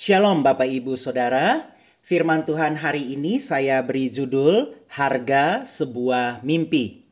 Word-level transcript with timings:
Shalom 0.00 0.40
Bapak 0.40 0.64
Ibu 0.64 0.96
Saudara. 0.96 1.76
Firman 2.00 2.48
Tuhan 2.48 2.80
hari 2.80 3.12
ini 3.12 3.36
saya 3.36 3.84
beri 3.84 4.08
judul 4.08 4.72
Harga 4.88 5.68
Sebuah 5.68 6.40
Mimpi. 6.40 7.04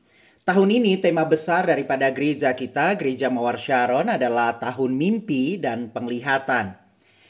Tahun 0.49 0.64
ini 0.72 0.96
tema 0.96 1.29
besar 1.29 1.69
daripada 1.69 2.09
gereja 2.09 2.56
kita, 2.56 2.96
Gereja 2.96 3.29
Mawar 3.29 3.61
Sharon 3.61 4.09
adalah 4.09 4.56
Tahun 4.56 4.88
Mimpi 4.88 5.61
dan 5.61 5.93
Penglihatan. 5.93 6.80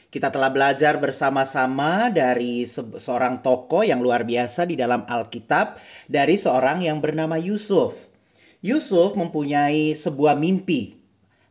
Kita 0.07 0.31
telah 0.31 0.55
belajar 0.55 0.95
bersama-sama 1.03 2.07
dari 2.07 2.63
se 2.63 2.95
seorang 2.95 3.43
tokoh 3.43 3.83
yang 3.83 3.99
luar 3.99 4.23
biasa 4.23 4.63
di 4.63 4.79
dalam 4.79 5.11
Alkitab, 5.11 5.75
dari 6.07 6.39
seorang 6.39 6.87
yang 6.87 7.03
bernama 7.03 7.35
Yusuf. 7.35 8.07
Yusuf 8.63 9.19
mempunyai 9.19 9.91
sebuah 9.99 10.39
mimpi. 10.39 11.03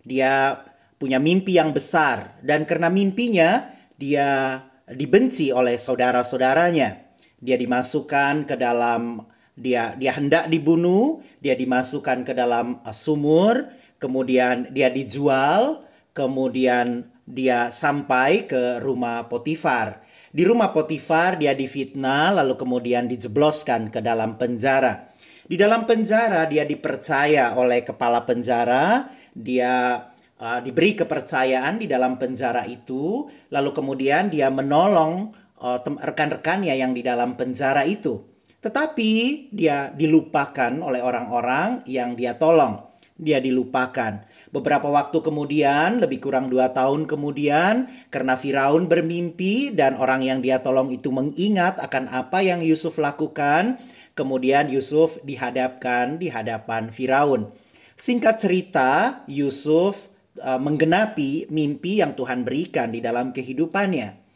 Dia 0.07 0.63
punya 0.95 1.19
mimpi 1.19 1.59
yang 1.59 1.75
besar 1.75 2.39
dan 2.39 2.63
karena 2.63 2.87
mimpinya 2.87 3.75
dia 3.98 4.61
dibenci 4.87 5.51
oleh 5.51 5.75
saudara-saudaranya. 5.75 7.11
Dia 7.38 7.57
dimasukkan 7.60 8.47
ke 8.50 8.55
dalam 8.57 9.25
dia 9.57 9.97
dia 9.97 10.14
hendak 10.14 10.50
dibunuh, 10.50 11.21
dia 11.42 11.57
dimasukkan 11.57 12.24
ke 12.24 12.33
dalam 12.38 12.82
sumur, 12.93 13.74
kemudian 13.97 14.69
dia 14.74 14.93
dijual, 14.93 15.86
kemudian 16.14 17.10
dia 17.28 17.74
sampai 17.74 18.47
ke 18.47 18.79
rumah 18.79 19.28
Potifar. 19.28 20.05
Di 20.32 20.46
rumah 20.46 20.71
Potifar 20.71 21.41
dia 21.41 21.57
difitnah 21.57 22.38
lalu 22.41 22.55
kemudian 22.55 23.10
dijebloskan 23.10 23.89
ke 23.89 24.00
dalam 24.00 24.38
penjara. 24.38 25.10
Di 25.47 25.55
dalam 25.55 25.88
penjara 25.88 26.46
dia 26.46 26.68
dipercaya 26.68 27.55
oleh 27.55 27.82
kepala 27.82 28.27
penjara, 28.27 29.07
dia 29.32 30.04
uh, 30.41 30.59
diberi 30.61 30.97
kepercayaan 30.97 31.82
di 31.82 31.86
dalam 31.89 32.17
penjara 32.17 32.66
itu, 32.66 33.30
lalu 33.53 33.69
kemudian 33.73 34.30
dia 34.30 34.50
menolong 34.50 35.33
uh, 35.61 35.80
rekan-rekannya 35.81 36.73
yang 36.73 36.93
di 36.93 37.02
dalam 37.05 37.38
penjara 37.38 37.85
itu. 37.85 38.25
Tetapi 38.58 39.11
dia 39.53 39.93
dilupakan 39.93 40.73
oleh 40.81 41.02
orang-orang 41.05 41.85
yang 41.85 42.17
dia 42.17 42.33
tolong. 42.35 42.89
Dia 43.17 43.41
dilupakan. 43.41 44.25
Beberapa 44.53 44.88
waktu 44.93 45.25
kemudian, 45.25 45.97
lebih 46.02 46.21
kurang 46.21 46.53
dua 46.53 46.69
tahun 46.69 47.09
kemudian, 47.09 47.89
karena 48.13 48.38
Firaun 48.38 48.85
bermimpi 48.85 49.73
dan 49.73 49.97
orang 49.97 50.21
yang 50.21 50.39
dia 50.39 50.61
tolong 50.61 50.93
itu 50.93 51.09
mengingat 51.09 51.81
akan 51.81 52.09
apa 52.09 52.45
yang 52.45 52.61
Yusuf 52.61 53.02
lakukan, 53.02 53.81
kemudian 54.13 54.69
Yusuf 54.69 55.17
dihadapkan 55.25 56.21
di 56.21 56.30
hadapan 56.30 56.93
Firaun. 56.93 57.49
Singkat 57.97 58.35
cerita, 58.38 58.89
Yusuf 59.25 60.13
uh, 60.39 60.61
menggenapi 60.61 61.49
mimpi 61.49 61.99
yang 62.02 62.13
Tuhan 62.13 62.45
berikan 62.45 62.93
di 62.93 63.02
dalam 63.02 63.35
kehidupannya. 63.35 64.27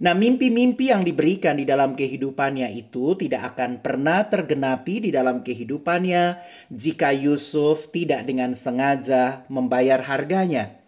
Nah, 0.00 0.16
mimpi-mimpi 0.16 0.88
yang 0.88 1.04
diberikan 1.04 1.60
di 1.60 1.68
dalam 1.68 1.92
kehidupannya 1.92 2.72
itu 2.72 3.20
tidak 3.20 3.52
akan 3.52 3.84
pernah 3.84 4.24
tergenapi 4.24 5.04
di 5.04 5.10
dalam 5.12 5.44
kehidupannya 5.44 6.40
jika 6.72 7.12
Yusuf 7.12 7.92
tidak 7.92 8.24
dengan 8.24 8.56
sengaja 8.56 9.44
membayar 9.52 10.00
harganya. 10.00 10.80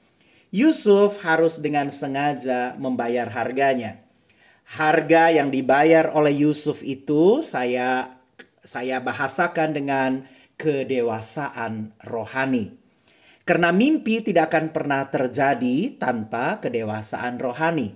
Yusuf 0.48 1.20
harus 1.28 1.60
dengan 1.60 1.92
sengaja 1.92 2.72
membayar 2.80 3.28
harganya. 3.28 4.00
Harga 4.64 5.28
yang 5.28 5.52
dibayar 5.52 6.08
oleh 6.16 6.48
Yusuf 6.48 6.80
itu 6.80 7.44
saya 7.44 8.16
saya 8.64 9.04
bahasakan 9.04 9.76
dengan 9.76 10.10
kedewasaan 10.56 11.92
rohani. 12.08 12.81
Karena 13.42 13.74
mimpi 13.74 14.22
tidak 14.22 14.54
akan 14.54 14.70
pernah 14.70 15.02
terjadi 15.10 15.98
tanpa 15.98 16.62
kedewasaan 16.62 17.42
rohani. 17.42 17.94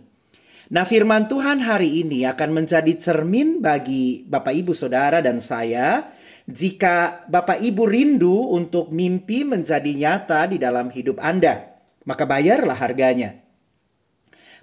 Nah, 0.67 0.83
firman 0.83 1.31
Tuhan 1.31 1.63
hari 1.63 2.03
ini 2.03 2.27
akan 2.27 2.51
menjadi 2.51 2.91
cermin 2.99 3.63
bagi 3.63 4.27
Bapak 4.27 4.51
Ibu 4.51 4.75
Saudara 4.75 5.23
dan 5.23 5.39
saya 5.39 6.11
jika 6.47 7.27
Bapak 7.31 7.59
Ibu 7.59 7.87
rindu 7.87 8.55
untuk 8.55 8.95
mimpi 8.95 9.43
menjadi 9.43 9.91
nyata 9.95 10.51
di 10.51 10.59
dalam 10.59 10.91
hidup 10.95 11.19
Anda, 11.19 11.79
maka 12.07 12.23
bayarlah 12.23 12.79
harganya. 12.79 13.43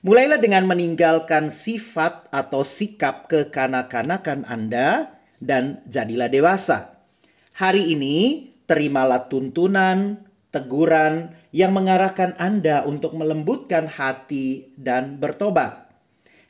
Mulailah 0.03 0.39
dengan 0.39 0.67
meninggalkan 0.67 1.51
sifat 1.51 2.27
atau 2.31 2.67
sikap 2.67 3.31
kekanak-kanakan 3.31 4.43
Anda 4.47 5.15
dan 5.39 5.79
jadilah 5.87 6.27
dewasa. 6.27 6.99
Hari 7.55 7.95
ini 7.95 8.47
terimalah 8.67 9.31
tuntunan, 9.31 10.23
teguran 10.53 11.33
yang 11.49 11.73
mengarahkan 11.73 12.37
Anda 12.37 12.85
untuk 12.85 13.17
melembutkan 13.17 13.89
hati 13.89 14.71
dan 14.77 15.17
bertobat. 15.17 15.89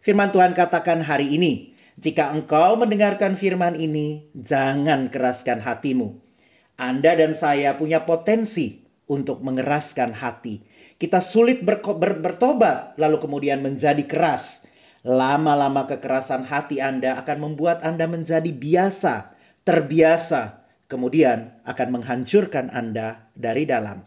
Firman 0.04 0.36
Tuhan 0.36 0.52
katakan 0.52 1.00
hari 1.00 1.40
ini, 1.40 1.72
jika 1.96 2.36
engkau 2.36 2.76
mendengarkan 2.76 3.40
firman 3.40 3.80
ini, 3.80 4.28
jangan 4.36 5.08
keraskan 5.08 5.64
hatimu. 5.64 6.20
Anda 6.76 7.16
dan 7.16 7.32
saya 7.32 7.80
punya 7.80 8.04
potensi 8.04 8.84
untuk 9.08 9.40
mengeraskan 9.40 10.12
hati. 10.12 10.68
Kita 11.00 11.24
sulit 11.24 11.64
ber 11.64 11.80
ber 11.80 12.20
bertobat, 12.20 13.00
lalu 13.00 13.24
kemudian 13.24 13.64
menjadi 13.64 14.04
keras. 14.04 14.68
Lama-lama 15.04 15.88
kekerasan 15.88 16.48
hati 16.48 16.80
Anda 16.80 17.20
akan 17.24 17.52
membuat 17.52 17.84
Anda 17.84 18.08
menjadi 18.08 18.52
biasa, 18.52 19.36
terbiasa, 19.68 20.63
kemudian 20.94 21.58
akan 21.66 21.98
menghancurkan 21.98 22.70
Anda 22.70 23.34
dari 23.34 23.66
dalam. 23.66 24.06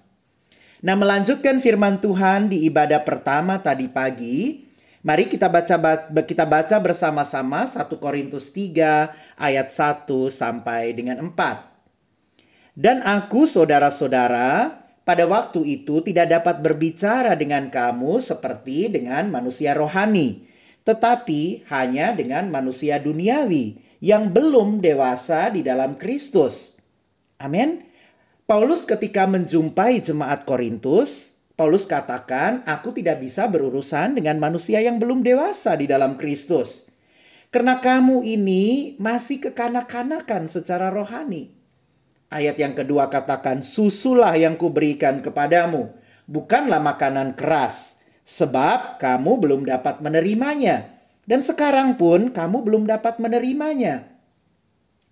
Nah, 0.87 0.95
melanjutkan 0.95 1.59
firman 1.59 1.99
Tuhan 1.99 2.47
di 2.47 2.63
ibadah 2.71 3.03
pertama 3.03 3.59
tadi 3.59 3.91
pagi, 3.91 4.67
Mari 5.07 5.31
kita 5.31 5.47
baca 5.47 5.79
kita 6.27 6.43
baca 6.43 6.83
bersama-sama 6.83 7.63
1 7.63 7.95
Korintus 7.95 8.51
3 8.51 9.39
ayat 9.39 9.71
1 9.71 10.03
sampai 10.35 10.99
dengan 10.99 11.23
4. 11.31 12.75
Dan 12.75 13.07
aku 13.07 13.47
saudara-saudara 13.47 14.83
pada 15.07 15.25
waktu 15.31 15.63
itu 15.63 16.03
tidak 16.03 16.35
dapat 16.35 16.59
berbicara 16.59 17.39
dengan 17.39 17.71
kamu 17.71 18.19
seperti 18.19 18.91
dengan 18.91 19.31
manusia 19.31 19.79
rohani, 19.79 20.51
tetapi 20.83 21.71
hanya 21.71 22.11
dengan 22.11 22.51
manusia 22.51 22.99
duniawi 22.99 23.79
yang 24.03 24.35
belum 24.35 24.83
dewasa 24.83 25.55
di 25.55 25.63
dalam 25.63 25.95
Kristus. 25.97 26.76
Amin. 27.37 27.85
Paulus 28.47 28.87
ketika 28.89 29.27
menjumpai 29.27 30.01
jemaat 30.01 30.47
Korintus, 30.47 31.37
Paulus 31.57 31.89
katakan, 31.89 32.61
"Aku 32.69 32.93
tidak 32.93 33.25
bisa 33.25 33.49
berurusan 33.49 34.13
dengan 34.17 34.37
manusia 34.37 34.81
yang 34.85 35.01
belum 35.01 35.25
dewasa 35.25 35.73
di 35.77 35.89
dalam 35.89 36.21
Kristus." 36.21 36.93
Karena 37.49 37.81
kamu 37.81 38.21
ini 38.25 38.95
masih 39.01 39.41
kekanak-kanakan 39.41 40.53
secara 40.53 40.93
rohani. 40.93 41.57
Ayat 42.29 42.61
yang 42.61 42.77
kedua 42.77 43.09
katakan, 43.09 43.65
"Susulah 43.65 44.37
yang 44.37 44.61
kuberikan 44.61 45.25
kepadamu, 45.25 45.97
bukanlah 46.29 46.83
makanan 46.83 47.33
keras, 47.33 48.05
sebab 48.29 49.01
kamu 49.01 49.33
belum 49.41 49.61
dapat 49.65 50.05
menerimanya, 50.05 50.93
dan 51.25 51.41
sekarang 51.41 51.97
pun 51.97 52.35
kamu 52.37 52.67
belum 52.67 52.85
dapat 52.85 53.17
menerimanya." 53.17 54.05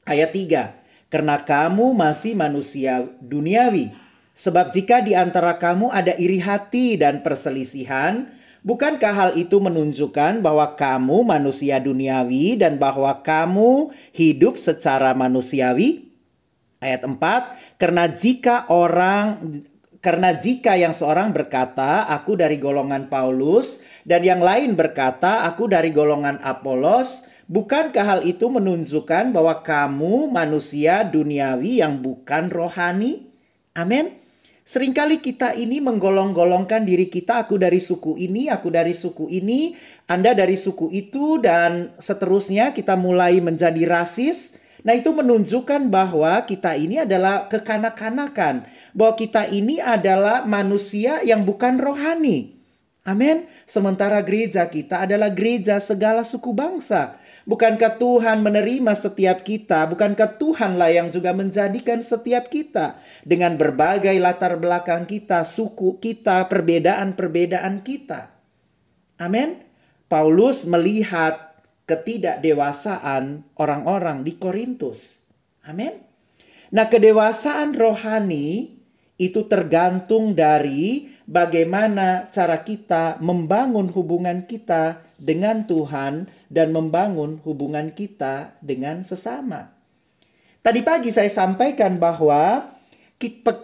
Ayat 0.05 0.37
3, 0.37 0.84
"Karena 1.15 1.39
kamu 1.39 1.95
masih 1.95 2.35
manusia 2.35 3.07
duniawi, 3.23 3.95
Sebab 4.35 4.75
jika 4.75 4.99
di 4.99 5.15
antara 5.15 5.55
kamu 5.55 5.95
ada 5.95 6.11
iri 6.19 6.43
hati 6.43 6.99
dan 6.99 7.23
perselisihan, 7.23 8.27
bukankah 8.67 9.15
hal 9.15 9.31
itu 9.39 9.63
menunjukkan 9.63 10.43
bahwa 10.43 10.75
kamu 10.75 11.23
manusia 11.23 11.79
duniawi 11.79 12.59
dan 12.59 12.75
bahwa 12.75 13.15
kamu 13.23 13.95
hidup 14.11 14.59
secara 14.59 15.15
manusiawi? 15.15 16.11
Ayat 16.83 17.07
4, 17.07 17.79
karena 17.79 18.11
jika 18.11 18.67
orang 18.69 19.39
karena 20.05 20.37
jika 20.37 20.77
yang 20.77 20.93
seorang 20.93 21.33
berkata, 21.33 22.05
aku 22.13 22.37
dari 22.37 22.61
golongan 22.61 23.09
Paulus, 23.09 23.89
dan 24.05 24.21
yang 24.21 24.45
lain 24.45 24.77
berkata, 24.77 25.49
aku 25.49 25.65
dari 25.65 25.97
golongan 25.97 26.45
Apolos, 26.45 27.25
bukankah 27.49 28.05
hal 28.05 28.21
itu 28.25 28.47
menunjukkan 28.49 29.33
bahwa 29.33 29.61
kamu 29.65 30.29
manusia 30.29 31.05
duniawi 31.05 31.81
yang 31.85 32.01
bukan 32.01 32.49
rohani? 32.53 33.29
Amin. 33.75 34.25
Seringkali 34.65 35.21
kita 35.21 35.53
ini 35.61 35.77
menggolong-golongkan 35.85 36.89
diri 36.89 37.13
kita, 37.13 37.45
aku 37.45 37.61
dari 37.61 37.85
suku 37.85 38.17
ini, 38.17 38.49
aku 38.49 38.73
dari 38.73 38.97
suku 38.97 39.29
ini, 39.29 39.77
Anda 40.09 40.33
dari 40.33 40.57
suku 40.57 40.89
itu, 40.89 41.37
dan 41.37 41.93
seterusnya 42.01 42.73
kita 42.73 42.97
mulai 42.97 43.45
menjadi 43.45 43.85
rasis. 43.85 44.57
Nah 44.81 44.97
itu 44.97 45.13
menunjukkan 45.13 45.93
bahwa 45.93 46.49
kita 46.49 46.81
ini 46.81 47.05
adalah 47.05 47.45
kekanak-kanakan. 47.53 48.65
Bahwa 48.97 49.13
kita 49.21 49.53
ini 49.53 49.85
adalah 49.85 50.49
manusia 50.49 51.21
yang 51.21 51.45
bukan 51.45 51.77
rohani. 51.77 52.57
Amin. 53.05 53.45
Sementara 53.69 54.25
gereja 54.25 54.65
kita 54.65 55.05
adalah 55.05 55.29
gereja 55.29 55.77
segala 55.77 56.25
suku 56.25 56.57
bangsa. 56.57 57.21
Bukankah 57.45 58.01
Tuhan 58.01 58.41
menerima 58.41 58.97
setiap 58.97 59.45
kita? 59.45 59.85
Bukankah 59.93 60.41
Tuhanlah 60.41 60.89
yang 60.97 61.13
juga 61.13 61.37
menjadikan 61.37 62.01
setiap 62.01 62.49
kita 62.49 62.97
dengan 63.21 63.61
berbagai 63.61 64.17
latar 64.17 64.57
belakang 64.57 65.05
kita, 65.05 65.45
suku 65.45 66.01
kita, 66.01 66.49
perbedaan-perbedaan 66.49 67.85
kita? 67.85 68.33
Amin. 69.21 69.61
Paulus 70.09 70.65
melihat 70.65 71.61
ketidakdewasaan 71.85 73.45
orang-orang 73.61 74.25
di 74.25 74.41
Korintus. 74.41 75.29
Amin. 75.69 76.01
Nah, 76.73 76.89
kedewasaan 76.89 77.77
rohani 77.77 78.81
itu 79.21 79.47
tergantung 79.47 80.33
dari 80.33 81.14
bagaimana 81.25 82.29
cara 82.29 82.61
kita 82.61 83.21
membangun 83.21 83.89
hubungan 83.93 84.45
kita 84.45 85.01
dengan 85.17 85.65
Tuhan 85.65 86.29
dan 86.53 86.71
membangun 86.71 87.41
hubungan 87.43 87.93
kita 87.93 88.57
dengan 88.61 89.01
sesama. 89.03 89.73
Tadi 90.65 90.81
pagi 90.81 91.13
saya 91.13 91.29
sampaikan 91.29 92.01
bahwa 92.01 92.73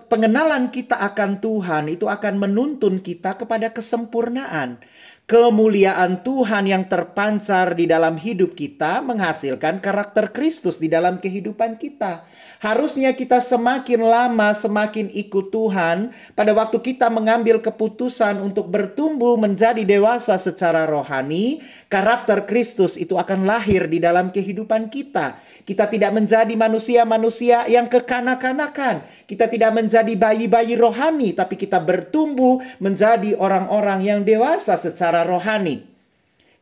pengenalan 0.08 0.72
kita 0.72 0.96
akan 1.00 1.42
Tuhan 1.42 1.92
itu 1.92 2.08
akan 2.08 2.34
menuntun 2.40 3.02
kita 3.02 3.36
kepada 3.36 3.68
kesempurnaan. 3.72 4.80
Kemuliaan 5.28 6.26
Tuhan 6.26 6.66
yang 6.66 6.84
terpancar 6.90 7.78
di 7.78 7.86
dalam 7.86 8.18
hidup 8.18 8.56
kita 8.58 8.98
menghasilkan 9.04 9.78
karakter 9.78 10.34
Kristus 10.34 10.82
di 10.82 10.90
dalam 10.90 11.22
kehidupan 11.22 11.78
kita. 11.78 12.26
Harusnya 12.60 13.16
kita 13.16 13.40
semakin 13.40 14.04
lama 14.04 14.52
semakin 14.52 15.08
ikut 15.16 15.48
Tuhan 15.48 16.12
pada 16.36 16.52
waktu 16.52 16.76
kita 16.84 17.08
mengambil 17.08 17.56
keputusan 17.56 18.36
untuk 18.36 18.68
bertumbuh 18.68 19.40
menjadi 19.40 19.80
dewasa 19.80 20.36
secara 20.36 20.84
rohani, 20.84 21.64
karakter 21.88 22.44
Kristus 22.44 23.00
itu 23.00 23.16
akan 23.16 23.48
lahir 23.48 23.88
di 23.88 23.96
dalam 23.96 24.28
kehidupan 24.28 24.92
kita. 24.92 25.40
Kita 25.64 25.88
tidak 25.88 26.12
menjadi 26.12 26.52
manusia-manusia 26.52 27.64
yang 27.64 27.88
kekanak-kanakan. 27.88 29.08
Kita 29.24 29.48
tidak 29.48 29.72
menjadi 29.72 30.12
bayi-bayi 30.12 30.76
rohani, 30.76 31.32
tapi 31.32 31.56
kita 31.56 31.80
bertumbuh 31.80 32.60
menjadi 32.76 33.40
orang-orang 33.40 34.04
yang 34.04 34.20
dewasa 34.20 34.76
secara 34.76 35.24
rohani. 35.24 35.89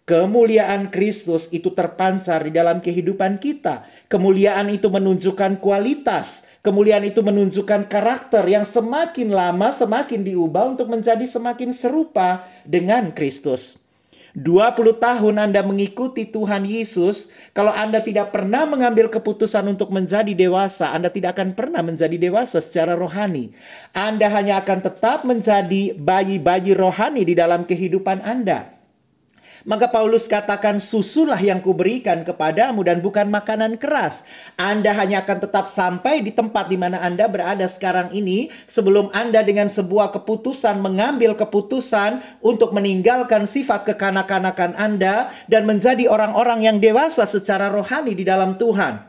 Kemuliaan 0.08 0.88
Kristus 0.88 1.52
itu 1.52 1.68
terpancar 1.76 2.40
di 2.40 2.48
dalam 2.48 2.80
kehidupan 2.80 3.36
kita. 3.36 3.84
Kemuliaan 4.08 4.72
itu 4.72 4.88
menunjukkan 4.88 5.60
kualitas. 5.60 6.48
Kemuliaan 6.64 7.04
itu 7.04 7.20
menunjukkan 7.20 7.92
karakter 7.92 8.40
yang 8.48 8.64
semakin 8.64 9.28
lama 9.28 9.68
semakin 9.68 10.24
diubah 10.24 10.72
untuk 10.72 10.88
menjadi 10.88 11.28
semakin 11.28 11.76
serupa 11.76 12.48
dengan 12.64 13.12
Kristus. 13.12 13.84
20 14.32 14.96
tahun 14.96 15.34
Anda 15.44 15.60
mengikuti 15.60 16.24
Tuhan 16.24 16.64
Yesus, 16.64 17.28
kalau 17.52 17.76
Anda 17.76 18.00
tidak 18.00 18.32
pernah 18.32 18.64
mengambil 18.64 19.12
keputusan 19.12 19.68
untuk 19.68 19.92
menjadi 19.92 20.32
dewasa, 20.32 20.88
Anda 20.96 21.12
tidak 21.12 21.36
akan 21.36 21.52
pernah 21.52 21.84
menjadi 21.84 22.16
dewasa 22.16 22.64
secara 22.64 22.96
rohani. 22.96 23.52
Anda 23.92 24.32
hanya 24.32 24.64
akan 24.64 24.88
tetap 24.88 25.28
menjadi 25.28 25.92
bayi-bayi 26.00 26.72
rohani 26.72 27.28
di 27.28 27.36
dalam 27.36 27.68
kehidupan 27.68 28.24
Anda. 28.24 28.77
Maka 29.66 29.90
Paulus 29.90 30.30
katakan 30.30 30.78
susulah 30.78 31.38
yang 31.38 31.58
kuberikan 31.58 32.22
kepadamu 32.22 32.86
dan 32.86 33.02
bukan 33.02 33.26
makanan 33.26 33.74
keras. 33.74 34.22
Anda 34.54 34.94
hanya 34.94 35.26
akan 35.26 35.38
tetap 35.42 35.66
sampai 35.66 36.22
di 36.22 36.30
tempat 36.30 36.70
di 36.70 36.78
mana 36.78 37.02
Anda 37.02 37.26
berada 37.26 37.66
sekarang 37.66 38.14
ini 38.14 38.54
sebelum 38.70 39.10
Anda 39.10 39.42
dengan 39.42 39.66
sebuah 39.66 40.14
keputusan 40.14 40.78
mengambil 40.78 41.34
keputusan 41.34 42.22
untuk 42.38 42.70
meninggalkan 42.70 43.50
sifat 43.50 43.82
kekanak-kanakan 43.90 44.78
Anda 44.78 45.34
dan 45.50 45.66
menjadi 45.66 46.06
orang-orang 46.06 46.62
yang 46.62 46.76
dewasa 46.78 47.26
secara 47.26 47.66
rohani 47.66 48.14
di 48.14 48.22
dalam 48.22 48.54
Tuhan. 48.54 49.08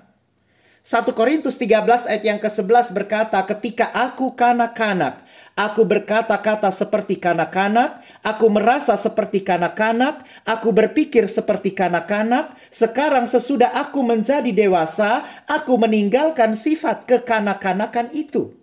1 0.79 1.11
Korintus 1.11 1.59
13 1.59 2.07
ayat 2.09 2.23
yang 2.23 2.39
ke-11 2.41 2.95
berkata, 2.95 3.37
"Ketika 3.45 3.91
aku 3.93 4.33
kanak-kanak, 4.33 5.21
Aku 5.59 5.83
berkata-kata 5.83 6.71
seperti 6.71 7.19
kanak-kanak, 7.19 7.99
aku 8.23 8.47
merasa 8.47 8.95
seperti 8.95 9.43
kanak-kanak, 9.43 10.23
aku 10.47 10.71
berpikir 10.71 11.27
seperti 11.27 11.75
kanak-kanak. 11.75 12.55
Sekarang 12.71 13.27
sesudah 13.27 13.75
aku 13.75 13.99
menjadi 13.99 14.55
dewasa, 14.55 15.27
aku 15.51 15.75
meninggalkan 15.75 16.55
sifat 16.55 17.03
kekanak-kanakan 17.03 18.07
itu. 18.15 18.55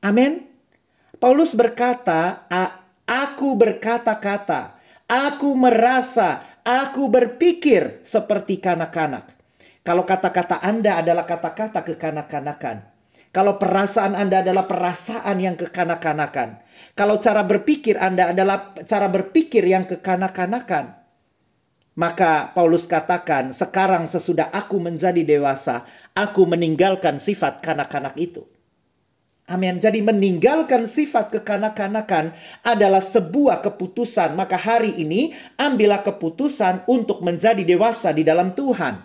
Amin. 0.00 0.48
Paulus 1.20 1.52
berkata, 1.52 2.48
aku 3.04 3.52
berkata-kata, 3.52 4.80
aku 5.04 5.52
merasa, 5.52 6.40
aku 6.64 7.12
berpikir 7.12 8.00
seperti 8.08 8.56
kanak-kanak. 8.56 9.36
Kalau 9.84 10.08
kata-kata 10.08 10.64
Anda 10.64 10.96
adalah 10.96 11.28
kata-kata 11.28 11.84
kekanak-kanakan, 11.84 12.95
kalau 13.36 13.60
perasaan 13.60 14.16
Anda 14.16 14.40
adalah 14.40 14.64
perasaan 14.64 15.36
yang 15.36 15.60
kekanak-kanakan. 15.60 16.64
Kalau 16.96 17.20
cara 17.20 17.44
berpikir 17.44 18.00
Anda 18.00 18.32
adalah 18.32 18.72
cara 18.88 19.12
berpikir 19.12 19.60
yang 19.60 19.84
kekanak-kanakan. 19.84 20.96
Maka 22.00 22.56
Paulus 22.56 22.88
katakan, 22.88 23.52
sekarang 23.52 24.08
sesudah 24.08 24.48
aku 24.56 24.80
menjadi 24.80 25.20
dewasa, 25.20 25.84
aku 26.16 26.48
meninggalkan 26.48 27.20
sifat 27.20 27.60
kanak-kanak 27.60 28.16
itu. 28.16 28.48
Amin. 29.52 29.84
Jadi 29.84 30.00
meninggalkan 30.00 30.88
sifat 30.88 31.28
kekanak-kanakan 31.36 32.32
adalah 32.64 33.04
sebuah 33.04 33.60
keputusan. 33.60 34.32
Maka 34.32 34.56
hari 34.56 34.96
ini 34.96 35.36
ambillah 35.60 36.00
keputusan 36.00 36.88
untuk 36.88 37.20
menjadi 37.20 37.60
dewasa 37.68 38.16
di 38.16 38.24
dalam 38.24 38.56
Tuhan. 38.56 38.96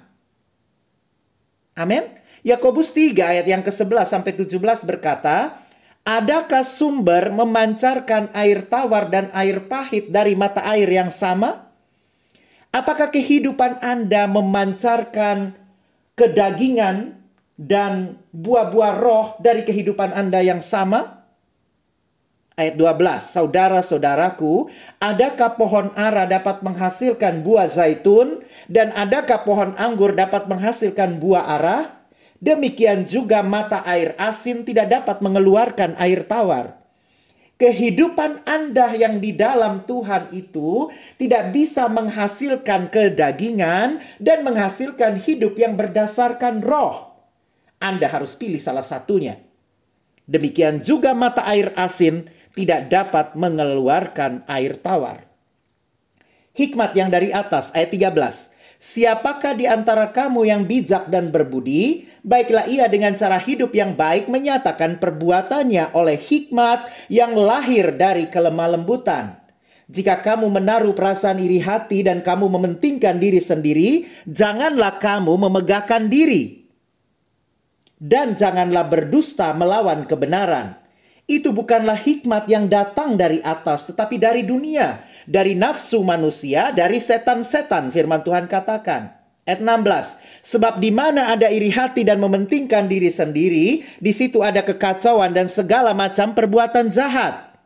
Amin. 1.75 2.20
Yakobus 2.41 2.89
3 2.97 3.13
ayat 3.37 3.45
yang 3.45 3.61
ke-11 3.61 4.09
sampai 4.09 4.33
17 4.33 4.57
berkata, 4.89 5.61
Adakah 6.01 6.65
sumber 6.65 7.29
memancarkan 7.29 8.33
air 8.33 8.65
tawar 8.65 9.13
dan 9.13 9.29
air 9.37 9.61
pahit 9.69 10.09
dari 10.09 10.33
mata 10.33 10.65
air 10.65 10.89
yang 10.89 11.13
sama? 11.13 11.69
Apakah 12.73 13.13
kehidupan 13.13 13.77
Anda 13.85 14.25
memancarkan 14.25 15.53
kedagingan 16.17 17.21
dan 17.61 18.17
buah-buah 18.33 18.93
roh 18.97 19.27
dari 19.37 19.61
kehidupan 19.61 20.09
Anda 20.09 20.41
yang 20.41 20.65
sama? 20.65 21.21
Ayat 22.57 22.81
12, 22.81 23.37
Saudara-saudaraku, 23.37 24.73
adakah 24.97 25.53
pohon 25.53 25.93
ara 25.93 26.25
dapat 26.25 26.65
menghasilkan 26.65 27.45
buah 27.45 27.69
zaitun 27.69 28.41
dan 28.65 28.89
adakah 28.97 29.45
pohon 29.45 29.77
anggur 29.77 30.17
dapat 30.17 30.49
menghasilkan 30.49 31.21
buah 31.21 31.45
arah? 31.61 32.00
Demikian 32.41 33.05
juga 33.05 33.45
mata 33.45 33.85
air 33.85 34.17
asin 34.17 34.65
tidak 34.65 34.89
dapat 34.89 35.21
mengeluarkan 35.21 35.93
air 36.01 36.25
tawar. 36.25 36.81
Kehidupan 37.61 38.41
Anda 38.49 38.97
yang 38.97 39.21
di 39.21 39.37
dalam 39.37 39.85
Tuhan 39.85 40.33
itu 40.33 40.89
tidak 41.21 41.53
bisa 41.53 41.85
menghasilkan 41.85 42.89
kedagingan 42.89 44.01
dan 44.17 44.41
menghasilkan 44.41 45.21
hidup 45.21 45.53
yang 45.61 45.77
berdasarkan 45.77 46.65
roh. 46.65 47.13
Anda 47.77 48.09
harus 48.09 48.33
pilih 48.33 48.57
salah 48.57 48.81
satunya. 48.81 49.37
Demikian 50.25 50.81
juga 50.81 51.13
mata 51.13 51.45
air 51.45 51.69
asin 51.77 52.25
tidak 52.57 52.89
dapat 52.89 53.37
mengeluarkan 53.37 54.41
air 54.49 54.81
tawar. 54.81 55.29
Hikmat 56.57 56.97
yang 56.97 57.13
dari 57.13 57.29
atas 57.29 57.69
ayat 57.77 57.93
13. 57.93 58.50
Siapakah 58.81 59.53
di 59.53 59.69
antara 59.69 60.09
kamu 60.09 60.49
yang 60.49 60.65
bijak 60.65 61.05
dan 61.13 61.29
berbudi? 61.29 62.09
Baiklah 62.25 62.65
ia 62.65 62.89
dengan 62.89 63.13
cara 63.13 63.37
hidup 63.37 63.77
yang 63.77 63.93
baik 63.93 64.25
menyatakan 64.25 64.97
perbuatannya 64.97 65.93
oleh 65.93 66.17
hikmat 66.17 66.89
yang 67.05 67.37
lahir 67.37 67.93
dari 67.93 68.25
kelemah 68.25 68.73
lembutan. 68.73 69.37
Jika 69.85 70.25
kamu 70.25 70.49
menaruh 70.49 70.97
perasaan 70.97 71.37
iri 71.37 71.61
hati 71.61 72.01
dan 72.01 72.25
kamu 72.25 72.49
mementingkan 72.57 73.21
diri 73.21 73.37
sendiri, 73.37 74.09
janganlah 74.25 74.97
kamu 74.97 75.29
memegahkan 75.29 76.09
diri. 76.09 76.65
Dan 78.01 78.33
janganlah 78.33 78.89
berdusta 78.89 79.53
melawan 79.53 80.09
kebenaran. 80.09 80.80
Itu 81.29 81.53
bukanlah 81.55 81.95
hikmat 81.97 82.49
yang 82.49 82.67
datang 82.67 83.15
dari 83.15 83.39
atas, 83.41 83.89
tetapi 83.89 84.17
dari 84.19 84.43
dunia 84.43 85.11
dari 85.29 85.53
nafsu 85.57 86.01
manusia, 86.01 86.73
dari 86.73 86.97
setan-setan 86.97 87.93
firman 87.93 88.21
Tuhan 88.25 88.49
katakan. 88.49 89.13
Ayat 89.41 89.61
16. 89.61 90.45
Sebab 90.45 90.77
di 90.77 90.93
mana 90.93 91.33
ada 91.33 91.49
iri 91.49 91.73
hati 91.73 92.05
dan 92.05 92.21
mementingkan 92.21 92.85
diri 92.85 93.09
sendiri, 93.09 93.81
di 93.97 94.11
situ 94.13 94.41
ada 94.45 94.61
kekacauan 94.61 95.33
dan 95.33 95.49
segala 95.49 95.97
macam 95.97 96.33
perbuatan 96.33 96.93
jahat. 96.93 97.57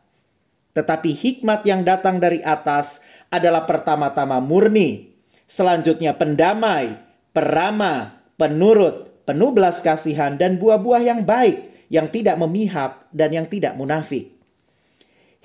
Tetapi 0.72 1.10
hikmat 1.12 1.64
yang 1.64 1.84
datang 1.84 2.20
dari 2.20 2.40
atas 2.44 3.04
adalah 3.32 3.64
pertama-tama 3.64 4.40
murni, 4.40 5.12
selanjutnya 5.48 6.16
pendamai, 6.16 6.96
peramah, 7.32 8.24
penurut, 8.40 9.24
penuh 9.24 9.52
belas 9.52 9.80
kasihan 9.80 10.36
dan 10.36 10.60
buah-buah 10.60 11.02
yang 11.04 11.20
baik, 11.24 11.75
yang 11.92 12.10
tidak 12.10 12.36
memihak 12.38 13.06
dan 13.14 13.30
yang 13.32 13.46
tidak 13.46 13.74
munafik. 13.78 14.34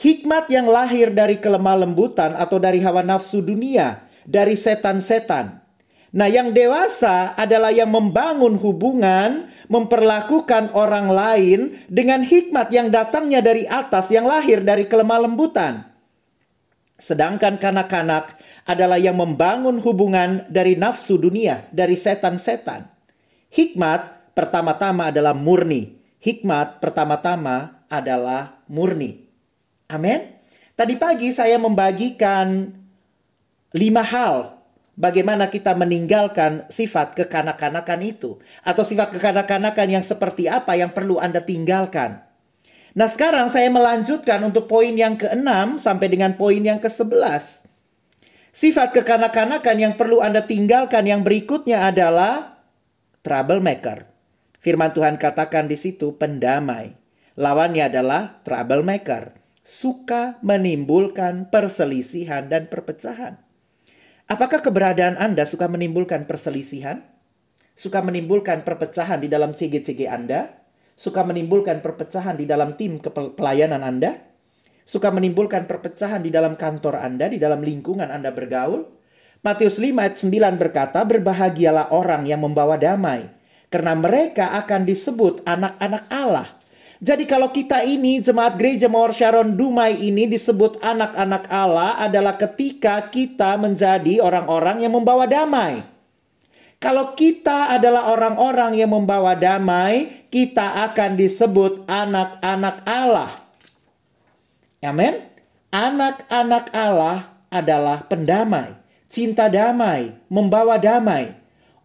Hikmat 0.01 0.49
yang 0.49 0.65
lahir 0.65 1.13
dari 1.13 1.37
kelemah 1.37 1.85
lembutan 1.85 2.33
atau 2.33 2.57
dari 2.57 2.81
hawa 2.81 3.05
nafsu 3.05 3.45
dunia, 3.45 4.01
dari 4.25 4.57
setan-setan. 4.57 5.61
Nah, 6.11 6.27
yang 6.27 6.51
dewasa 6.51 7.37
adalah 7.39 7.71
yang 7.71 7.87
membangun 7.87 8.59
hubungan, 8.59 9.47
memperlakukan 9.71 10.75
orang 10.75 11.07
lain 11.07 11.59
dengan 11.87 12.19
hikmat 12.25 12.67
yang 12.73 12.91
datangnya 12.91 13.39
dari 13.39 13.63
atas, 13.69 14.11
yang 14.11 14.27
lahir 14.27 14.59
dari 14.65 14.89
kelemah 14.89 15.23
lembutan. 15.23 15.87
Sedangkan 16.99 17.61
kanak-kanak 17.61 18.35
adalah 18.67 18.99
yang 18.99 19.15
membangun 19.21 19.79
hubungan 19.79 20.43
dari 20.51 20.75
nafsu 20.75 21.15
dunia, 21.15 21.69
dari 21.71 21.95
setan-setan. 21.95 22.89
Hikmat 23.53 24.33
pertama-tama 24.35 25.13
adalah 25.13 25.37
murni. 25.37 26.00
Hikmat 26.21 26.77
pertama-tama 26.77 27.81
adalah 27.89 28.61
murni. 28.69 29.25
Amin. 29.89 30.37
Tadi 30.77 30.93
pagi 30.93 31.33
saya 31.33 31.57
membagikan 31.57 32.69
lima 33.73 34.05
hal 34.05 34.61
bagaimana 34.93 35.49
kita 35.49 35.73
meninggalkan 35.73 36.69
sifat 36.69 37.17
kekanak-kanakan 37.17 38.05
itu. 38.05 38.37
Atau 38.61 38.85
sifat 38.85 39.17
kekanak-kanakan 39.17 39.87
yang 39.97 40.05
seperti 40.05 40.45
apa 40.45 40.77
yang 40.77 40.93
perlu 40.93 41.17
Anda 41.17 41.41
tinggalkan. 41.41 42.21
Nah 42.93 43.09
sekarang 43.09 43.49
saya 43.49 43.73
melanjutkan 43.73 44.45
untuk 44.45 44.69
poin 44.69 44.93
yang 44.93 45.17
ke-6 45.17 45.81
sampai 45.81 46.05
dengan 46.05 46.37
poin 46.37 46.61
yang 46.61 46.77
ke-11. 46.77 47.71
Sifat 48.51 48.93
kekanak-kanakan 48.93 49.77
yang 49.79 49.93
perlu 49.97 50.21
Anda 50.21 50.43
tinggalkan 50.43 51.07
yang 51.07 51.25
berikutnya 51.25 51.87
adalah 51.87 52.61
troublemaker. 53.23 54.10
Firman 54.61 54.93
Tuhan 54.93 55.17
katakan 55.17 55.65
di 55.65 55.75
situ 55.75 56.15
pendamai. 56.21 56.93
Lawannya 57.35 57.89
adalah 57.89 58.45
troublemaker. 58.45 59.35
Suka 59.61 60.37
menimbulkan 60.45 61.49
perselisihan 61.49 62.45
dan 62.45 62.69
perpecahan. 62.69 63.41
Apakah 64.29 64.61
keberadaan 64.61 65.17
Anda 65.17 65.49
suka 65.49 65.65
menimbulkan 65.65 66.29
perselisihan? 66.29 67.01
Suka 67.73 68.05
menimbulkan 68.05 68.61
perpecahan 68.61 69.19
di 69.21 69.27
dalam 69.27 69.57
CG-CG 69.57 70.05
Anda? 70.05 70.61
Suka 70.93 71.25
menimbulkan 71.25 71.81
perpecahan 71.81 72.37
di 72.37 72.45
dalam 72.45 72.77
tim 72.77 73.01
pelayanan 73.35 73.81
Anda? 73.81 74.31
suka 74.91 75.13
menimbulkan 75.13 75.71
perpecahan 75.71 76.19
di 76.19 76.33
dalam 76.33 76.57
kantor 76.57 76.99
Anda, 76.99 77.31
di 77.31 77.39
dalam 77.39 77.61
lingkungan 77.63 78.11
Anda 78.11 78.33
bergaul. 78.33 78.83
Matius 79.41 79.81
5 79.81 79.97
ayat 79.97 80.15
9 80.19 80.61
berkata, 80.61 80.99
Berbahagialah 81.01 81.95
orang 81.95 82.29
yang 82.29 82.45
membawa 82.45 82.77
damai, 82.77 83.25
karena 83.71 83.95
mereka 83.95 84.51
akan 84.59 84.83
disebut 84.83 85.47
anak-anak 85.47 86.03
Allah. 86.11 86.47
Jadi 87.01 87.25
kalau 87.25 87.49
kita 87.49 87.81
ini 87.81 88.21
jemaat 88.21 88.61
gereja 88.61 88.85
Mawar 88.85 89.09
Sharon 89.09 89.57
Dumai 89.57 89.97
ini 90.05 90.29
disebut 90.29 90.77
anak-anak 90.85 91.49
Allah 91.49 91.97
adalah 91.97 92.37
ketika 92.37 93.01
kita 93.09 93.57
menjadi 93.57 94.21
orang-orang 94.21 94.85
yang 94.85 94.93
membawa 94.93 95.25
damai. 95.25 95.81
Kalau 96.77 97.17
kita 97.17 97.73
adalah 97.73 98.13
orang-orang 98.13 98.77
yang 98.77 98.93
membawa 98.93 99.33
damai, 99.33 100.25
kita 100.29 100.85
akan 100.89 101.17
disebut 101.17 101.89
anak-anak 101.89 102.85
Allah. 102.85 103.33
Amin. 104.85 105.25
Anak-anak 105.73 106.69
Allah 106.73 107.33
adalah 107.49 108.05
pendamai, 108.05 108.77
cinta 109.09 109.49
damai, 109.49 110.13
membawa 110.29 110.77
damai. 110.77 111.40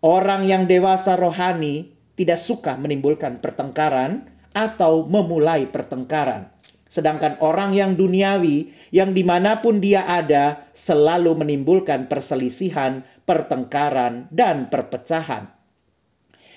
Orang 0.06 0.46
yang 0.46 0.70
dewasa 0.70 1.18
rohani 1.18 1.90
tidak 2.14 2.38
suka 2.38 2.78
menimbulkan 2.78 3.42
pertengkaran 3.42 4.30
atau 4.54 5.02
memulai 5.02 5.66
pertengkaran. 5.66 6.46
Sedangkan 6.86 7.34
orang 7.42 7.74
yang 7.74 7.98
duniawi, 7.98 8.70
yang 8.94 9.10
di 9.10 9.26
mana 9.26 9.58
pun 9.58 9.82
dia 9.82 10.06
ada, 10.06 10.70
selalu 10.78 11.34
menimbulkan 11.42 12.06
perselisihan, 12.06 13.02
pertengkaran, 13.26 14.30
dan 14.30 14.70
perpecahan. 14.70 15.50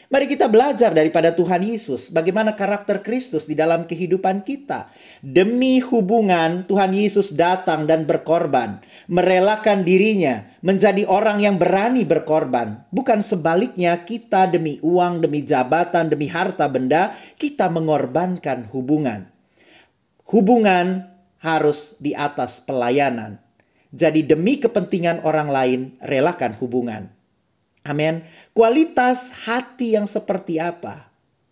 Mari 0.10 0.26
kita 0.26 0.50
belajar 0.50 0.90
daripada 0.90 1.30
Tuhan 1.38 1.62
Yesus, 1.62 2.10
bagaimana 2.10 2.58
karakter 2.58 3.06
Kristus 3.06 3.46
di 3.46 3.54
dalam 3.54 3.86
kehidupan 3.86 4.42
kita. 4.42 4.90
Demi 5.22 5.86
hubungan, 5.86 6.66
Tuhan 6.66 6.98
Yesus 6.98 7.38
datang 7.38 7.86
dan 7.86 8.10
berkorban, 8.10 8.82
merelakan 9.06 9.86
dirinya 9.86 10.50
menjadi 10.66 11.06
orang 11.06 11.46
yang 11.46 11.62
berani 11.62 12.10
berkorban. 12.10 12.90
Bukan 12.90 13.22
sebaliknya, 13.22 14.02
kita 14.02 14.50
demi 14.50 14.82
uang, 14.82 15.22
demi 15.22 15.46
jabatan, 15.46 16.10
demi 16.10 16.26
harta 16.26 16.66
benda, 16.66 17.14
kita 17.38 17.70
mengorbankan 17.70 18.66
hubungan. 18.74 19.30
Hubungan 20.26 21.06
harus 21.38 22.02
di 22.02 22.18
atas 22.18 22.66
pelayanan. 22.66 23.38
Jadi, 23.94 24.26
demi 24.26 24.58
kepentingan 24.58 25.22
orang 25.22 25.54
lain, 25.54 25.80
relakan 26.02 26.58
hubungan. 26.58 27.19
Amin. 27.88 28.28
Kualitas 28.52 29.32
hati 29.48 29.96
yang 29.96 30.06
seperti 30.06 30.60
apa? 30.60 31.10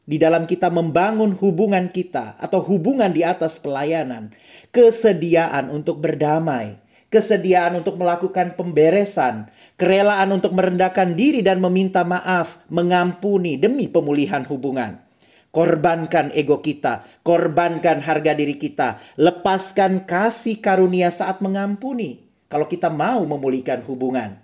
Di 0.08 0.16
dalam 0.16 0.48
kita 0.48 0.72
membangun 0.72 1.36
hubungan 1.36 1.92
kita 1.92 2.40
atau 2.40 2.64
hubungan 2.64 3.12
di 3.12 3.28
atas 3.28 3.60
pelayanan, 3.60 4.32
kesediaan 4.72 5.68
untuk 5.68 6.00
berdamai, 6.00 6.80
kesediaan 7.12 7.80
untuk 7.84 8.00
melakukan 8.00 8.56
pemberesan, 8.56 9.52
kerelaan 9.76 10.32
untuk 10.32 10.56
merendahkan 10.56 11.12
diri 11.16 11.44
dan 11.44 11.60
meminta 11.60 12.08
maaf, 12.08 12.64
mengampuni 12.72 13.60
demi 13.60 13.92
pemulihan 13.92 14.48
hubungan. 14.48 15.04
Korbankan 15.52 16.32
ego 16.36 16.64
kita, 16.64 17.08
korbankan 17.24 18.00
harga 18.04 18.32
diri 18.32 18.56
kita, 18.56 19.04
lepaskan 19.20 20.08
kasih 20.08 20.64
karunia 20.64 21.12
saat 21.12 21.44
mengampuni. 21.44 22.28
Kalau 22.48 22.72
kita 22.72 22.88
mau 22.88 23.28
memulihkan 23.28 23.84
hubungan, 23.84 24.40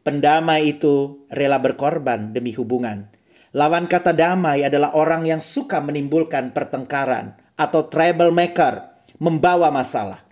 Pendamai 0.00 0.80
itu 0.80 1.28
rela 1.28 1.60
berkorban 1.60 2.32
demi 2.32 2.56
hubungan. 2.56 3.12
Lawan 3.52 3.84
kata 3.84 4.16
damai 4.16 4.64
adalah 4.64 4.96
orang 4.96 5.28
yang 5.28 5.44
suka 5.44 5.76
menimbulkan 5.84 6.56
pertengkaran 6.56 7.36
atau 7.60 7.84
troublemaker, 7.84 9.04
membawa 9.20 9.68
masalah. 9.68 10.24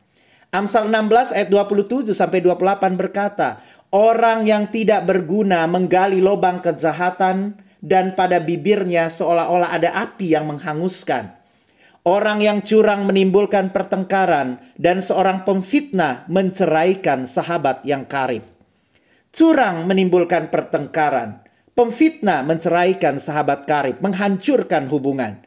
Amsal 0.49 0.89
16 0.89 1.37
ayat 1.37 1.49
27 1.53 2.17
sampai 2.17 2.41
28 2.41 2.97
berkata, 2.97 3.61
Orang 3.93 4.49
yang 4.49 4.73
tidak 4.73 5.05
berguna 5.05 5.69
menggali 5.69 6.25
lubang 6.25 6.65
kejahatan 6.65 7.61
dan 7.85 8.17
pada 8.17 8.41
bibirnya 8.41 9.13
seolah-olah 9.13 9.77
ada 9.77 9.93
api 10.09 10.33
yang 10.33 10.49
menghanguskan. 10.49 11.37
Orang 12.09 12.41
yang 12.41 12.65
curang 12.65 13.05
menimbulkan 13.05 13.69
pertengkaran 13.69 14.57
dan 14.81 15.05
seorang 15.05 15.45
pemfitnah 15.45 16.25
menceraikan 16.33 17.29
sahabat 17.29 17.85
yang 17.85 18.09
karib. 18.09 18.58
Curang 19.29 19.85
menimbulkan 19.85 20.49
pertengkaran. 20.49 21.45
Pemfitnah 21.77 22.43
menceraikan 22.43 23.23
sahabat 23.23 23.69
karib, 23.69 24.01
menghancurkan 24.03 24.89
hubungan. 24.91 25.45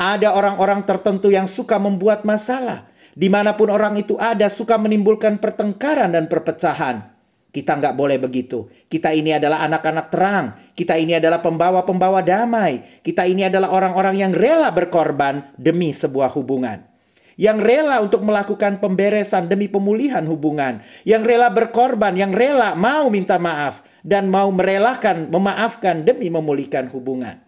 Ada 0.00 0.32
orang-orang 0.32 0.86
tertentu 0.86 1.28
yang 1.28 1.50
suka 1.50 1.76
membuat 1.76 2.24
masalah. 2.24 2.88
Di 3.14 3.28
mana 3.28 3.54
pun 3.54 3.70
orang 3.70 3.94
itu 3.98 4.16
ada, 4.16 4.48
suka 4.48 4.78
menimbulkan 4.80 5.38
pertengkaran 5.42 6.14
dan 6.14 6.30
perpecahan. 6.30 7.10
Kita 7.50 7.78
nggak 7.78 7.94
boleh 7.94 8.18
begitu. 8.18 8.66
Kita 8.90 9.14
ini 9.14 9.36
adalah 9.36 9.62
anak-anak 9.66 10.06
terang. 10.10 10.46
Kita 10.74 10.98
ini 10.98 11.14
adalah 11.14 11.38
pembawa-pembawa 11.38 12.24
damai. 12.24 13.02
Kita 13.02 13.26
ini 13.26 13.46
adalah 13.46 13.70
orang-orang 13.70 14.18
yang 14.18 14.32
rela 14.34 14.74
berkorban 14.74 15.54
demi 15.54 15.94
sebuah 15.94 16.34
hubungan 16.34 16.93
yang 17.40 17.58
rela 17.58 18.02
untuk 18.02 18.22
melakukan 18.22 18.78
pemberesan 18.78 19.50
demi 19.50 19.66
pemulihan 19.66 20.22
hubungan, 20.26 20.82
yang 21.02 21.22
rela 21.26 21.50
berkorban, 21.50 22.14
yang 22.14 22.30
rela 22.30 22.78
mau 22.78 23.10
minta 23.10 23.38
maaf 23.38 23.82
dan 24.04 24.28
mau 24.28 24.52
merelakan 24.52 25.32
memaafkan 25.32 26.04
demi 26.04 26.28
memulihkan 26.28 26.92
hubungan. 26.92 27.40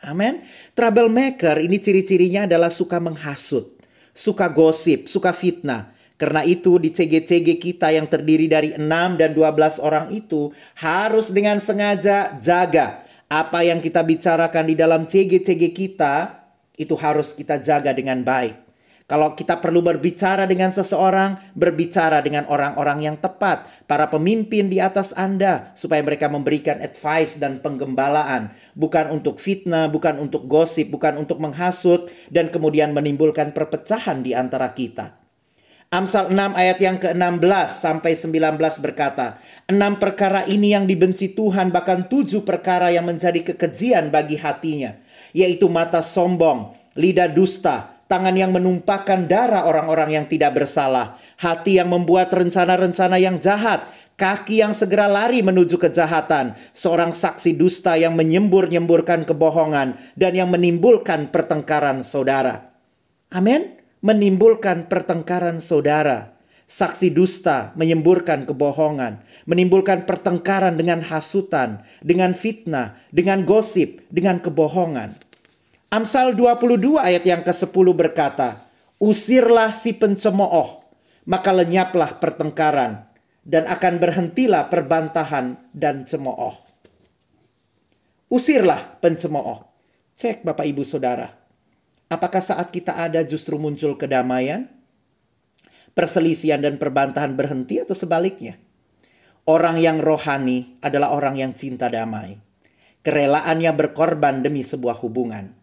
Amin. 0.00 0.40
Troublemaker 0.72 1.60
ini 1.60 1.76
ciri-cirinya 1.76 2.48
adalah 2.48 2.72
suka 2.72 2.96
menghasut, 2.96 3.76
suka 4.16 4.48
gosip, 4.48 5.06
suka 5.06 5.30
fitnah. 5.30 5.92
Karena 6.20 6.44
itu 6.44 6.76
di 6.76 6.92
CG-CG 6.92 7.56
kita 7.56 7.96
yang 7.96 8.04
terdiri 8.04 8.44
dari 8.44 8.76
6 8.76 8.84
dan 9.16 9.32
12 9.32 9.80
orang 9.80 10.12
itu 10.12 10.52
harus 10.76 11.32
dengan 11.32 11.56
sengaja 11.56 12.36
jaga 12.36 13.08
apa 13.30 13.64
yang 13.64 13.80
kita 13.80 14.04
bicarakan 14.04 14.68
di 14.68 14.74
dalam 14.76 15.08
CG-CG 15.08 15.72
kita 15.72 16.44
itu 16.76 16.92
harus 16.96 17.32
kita 17.32 17.56
jaga 17.56 17.96
dengan 17.96 18.20
baik. 18.20 18.69
Kalau 19.10 19.34
kita 19.34 19.58
perlu 19.58 19.82
berbicara 19.82 20.46
dengan 20.46 20.70
seseorang, 20.70 21.34
berbicara 21.58 22.22
dengan 22.22 22.46
orang-orang 22.46 23.10
yang 23.10 23.16
tepat, 23.18 23.66
para 23.90 24.06
pemimpin 24.06 24.70
di 24.70 24.78
atas 24.78 25.10
Anda, 25.18 25.74
supaya 25.74 25.98
mereka 25.98 26.30
memberikan 26.30 26.78
advice 26.78 27.42
dan 27.42 27.58
penggembalaan, 27.58 28.54
bukan 28.78 29.10
untuk 29.10 29.42
fitnah, 29.42 29.90
bukan 29.90 30.22
untuk 30.22 30.46
gosip, 30.46 30.94
bukan 30.94 31.18
untuk 31.18 31.42
menghasut, 31.42 32.06
dan 32.30 32.54
kemudian 32.54 32.94
menimbulkan 32.94 33.50
perpecahan 33.50 34.22
di 34.22 34.30
antara 34.30 34.70
kita. 34.70 35.18
Amsal 35.90 36.30
6 36.30 36.54
ayat 36.54 36.78
yang 36.78 37.02
ke-16 37.02 37.82
sampai 37.82 38.14
19 38.14 38.62
berkata, 38.78 39.42
Enam 39.66 39.98
perkara 39.98 40.46
ini 40.46 40.70
yang 40.70 40.86
dibenci 40.86 41.34
Tuhan, 41.34 41.74
bahkan 41.74 42.06
tujuh 42.06 42.46
perkara 42.46 42.94
yang 42.94 43.10
menjadi 43.10 43.42
kekejian 43.42 44.14
bagi 44.14 44.38
hatinya, 44.38 44.94
yaitu 45.34 45.66
mata 45.66 45.98
sombong, 45.98 46.78
lidah 46.94 47.26
dusta, 47.26 47.89
tangan 48.10 48.34
yang 48.34 48.50
menumpahkan 48.50 49.30
darah 49.30 49.70
orang-orang 49.70 50.18
yang 50.18 50.26
tidak 50.26 50.58
bersalah, 50.58 51.22
hati 51.38 51.78
yang 51.78 51.86
membuat 51.86 52.34
rencana-rencana 52.34 53.22
yang 53.22 53.38
jahat, 53.38 53.86
kaki 54.18 54.58
yang 54.58 54.74
segera 54.74 55.06
lari 55.06 55.46
menuju 55.46 55.78
kejahatan, 55.78 56.58
seorang 56.74 57.14
saksi 57.14 57.54
dusta 57.54 57.94
yang 57.94 58.18
menyembur-nyemburkan 58.18 59.22
kebohongan, 59.22 59.94
dan 60.18 60.32
yang 60.34 60.50
menimbulkan 60.50 61.30
pertengkaran 61.30 62.02
saudara. 62.02 62.74
Amin. 63.30 63.78
Menimbulkan 64.02 64.90
pertengkaran 64.90 65.62
saudara. 65.62 66.34
saksi 66.70 67.10
dusta, 67.10 67.74
menyemburkan 67.74 68.46
kebohongan, 68.46 69.26
menimbulkan 69.42 70.06
pertengkaran 70.06 70.78
dengan 70.78 71.02
hasutan, 71.02 71.82
dengan 71.98 72.30
fitnah, 72.30 72.94
dengan 73.10 73.42
gosip, 73.42 74.06
dengan 74.06 74.38
kebohongan. 74.38 75.18
Amsal 75.90 76.38
22 76.38 77.02
ayat 77.02 77.26
yang 77.26 77.42
ke-10 77.42 77.86
berkata, 77.98 78.70
Usirlah 79.02 79.74
si 79.74 79.98
pencemooh, 79.98 80.86
maka 81.26 81.50
lenyaplah 81.50 82.22
pertengkaran, 82.22 83.10
dan 83.42 83.66
akan 83.66 83.98
berhentilah 83.98 84.70
perbantahan 84.70 85.58
dan 85.74 86.06
cemooh. 86.06 86.54
Usirlah 88.30 89.02
pencemooh. 89.02 89.66
Cek 90.14 90.46
Bapak 90.46 90.68
Ibu 90.70 90.86
Saudara. 90.86 91.26
Apakah 92.06 92.44
saat 92.44 92.70
kita 92.70 92.94
ada 92.94 93.26
justru 93.26 93.58
muncul 93.58 93.98
kedamaian? 93.98 94.80
perselisihan 95.94 96.62
dan 96.62 96.78
perbantahan 96.78 97.34
berhenti 97.36 97.82
atau 97.82 97.92
sebaliknya? 97.92 98.56
Orang 99.44 99.76
yang 99.76 99.98
rohani 99.98 100.78
adalah 100.84 101.10
orang 101.12 101.36
yang 101.36 101.52
cinta 101.56 101.90
damai. 101.90 102.38
Kerelaannya 103.00 103.72
berkorban 103.72 104.44
demi 104.44 104.60
sebuah 104.60 105.00
hubungan. 105.00 105.59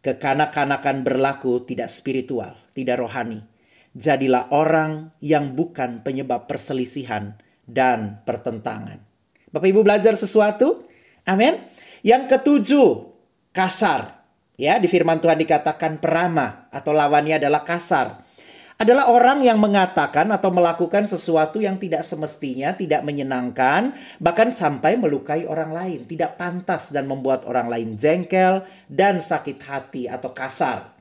Kekanak-kanakan 0.00 1.04
berlaku 1.04 1.60
tidak 1.68 1.92
spiritual, 1.92 2.56
tidak 2.72 3.04
rohani. 3.04 3.44
Jadilah 3.92 4.48
orang 4.54 5.12
yang 5.20 5.52
bukan 5.52 6.00
penyebab 6.00 6.48
perselisihan 6.48 7.36
dan 7.68 8.24
pertentangan. 8.24 9.02
Bapak 9.52 9.68
Ibu 9.68 9.84
belajar 9.84 10.16
sesuatu? 10.16 10.88
Amin. 11.28 11.58
Yang 12.00 12.32
ketujuh, 12.32 12.88
kasar. 13.52 14.24
Ya, 14.56 14.80
di 14.80 14.88
firman 14.88 15.20
Tuhan 15.20 15.36
dikatakan 15.36 16.00
perama 16.00 16.68
atau 16.72 16.96
lawannya 16.96 17.36
adalah 17.36 17.60
kasar 17.60 18.29
adalah 18.80 19.12
orang 19.12 19.44
yang 19.44 19.60
mengatakan 19.60 20.24
atau 20.32 20.48
melakukan 20.48 21.04
sesuatu 21.04 21.60
yang 21.60 21.76
tidak 21.76 22.00
semestinya, 22.00 22.72
tidak 22.72 23.04
menyenangkan, 23.04 23.92
bahkan 24.16 24.48
sampai 24.48 24.96
melukai 24.96 25.44
orang 25.44 25.76
lain, 25.76 26.00
tidak 26.08 26.40
pantas 26.40 26.88
dan 26.88 27.04
membuat 27.04 27.44
orang 27.44 27.68
lain 27.68 28.00
jengkel 28.00 28.64
dan 28.88 29.20
sakit 29.20 29.60
hati 29.60 30.08
atau 30.08 30.32
kasar. 30.32 30.96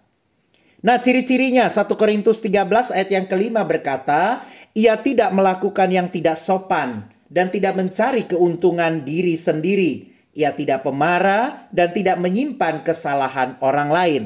Nah, 0.84 1.00
ciri-cirinya 1.00 1.72
1 1.72 1.96
Korintus 1.96 2.44
13 2.44 2.92
ayat 2.92 3.10
yang 3.16 3.26
kelima 3.32 3.64
berkata, 3.64 4.44
ia 4.76 5.00
tidak 5.00 5.32
melakukan 5.32 5.88
yang 5.88 6.12
tidak 6.12 6.36
sopan 6.36 7.08
dan 7.32 7.48
tidak 7.48 7.80
mencari 7.80 8.28
keuntungan 8.28 9.08
diri 9.08 9.40
sendiri. 9.40 10.12
Ia 10.36 10.52
tidak 10.52 10.84
pemarah 10.84 11.72
dan 11.72 11.96
tidak 11.96 12.20
menyimpan 12.20 12.84
kesalahan 12.84 13.56
orang 13.64 13.88
lain. 13.88 14.24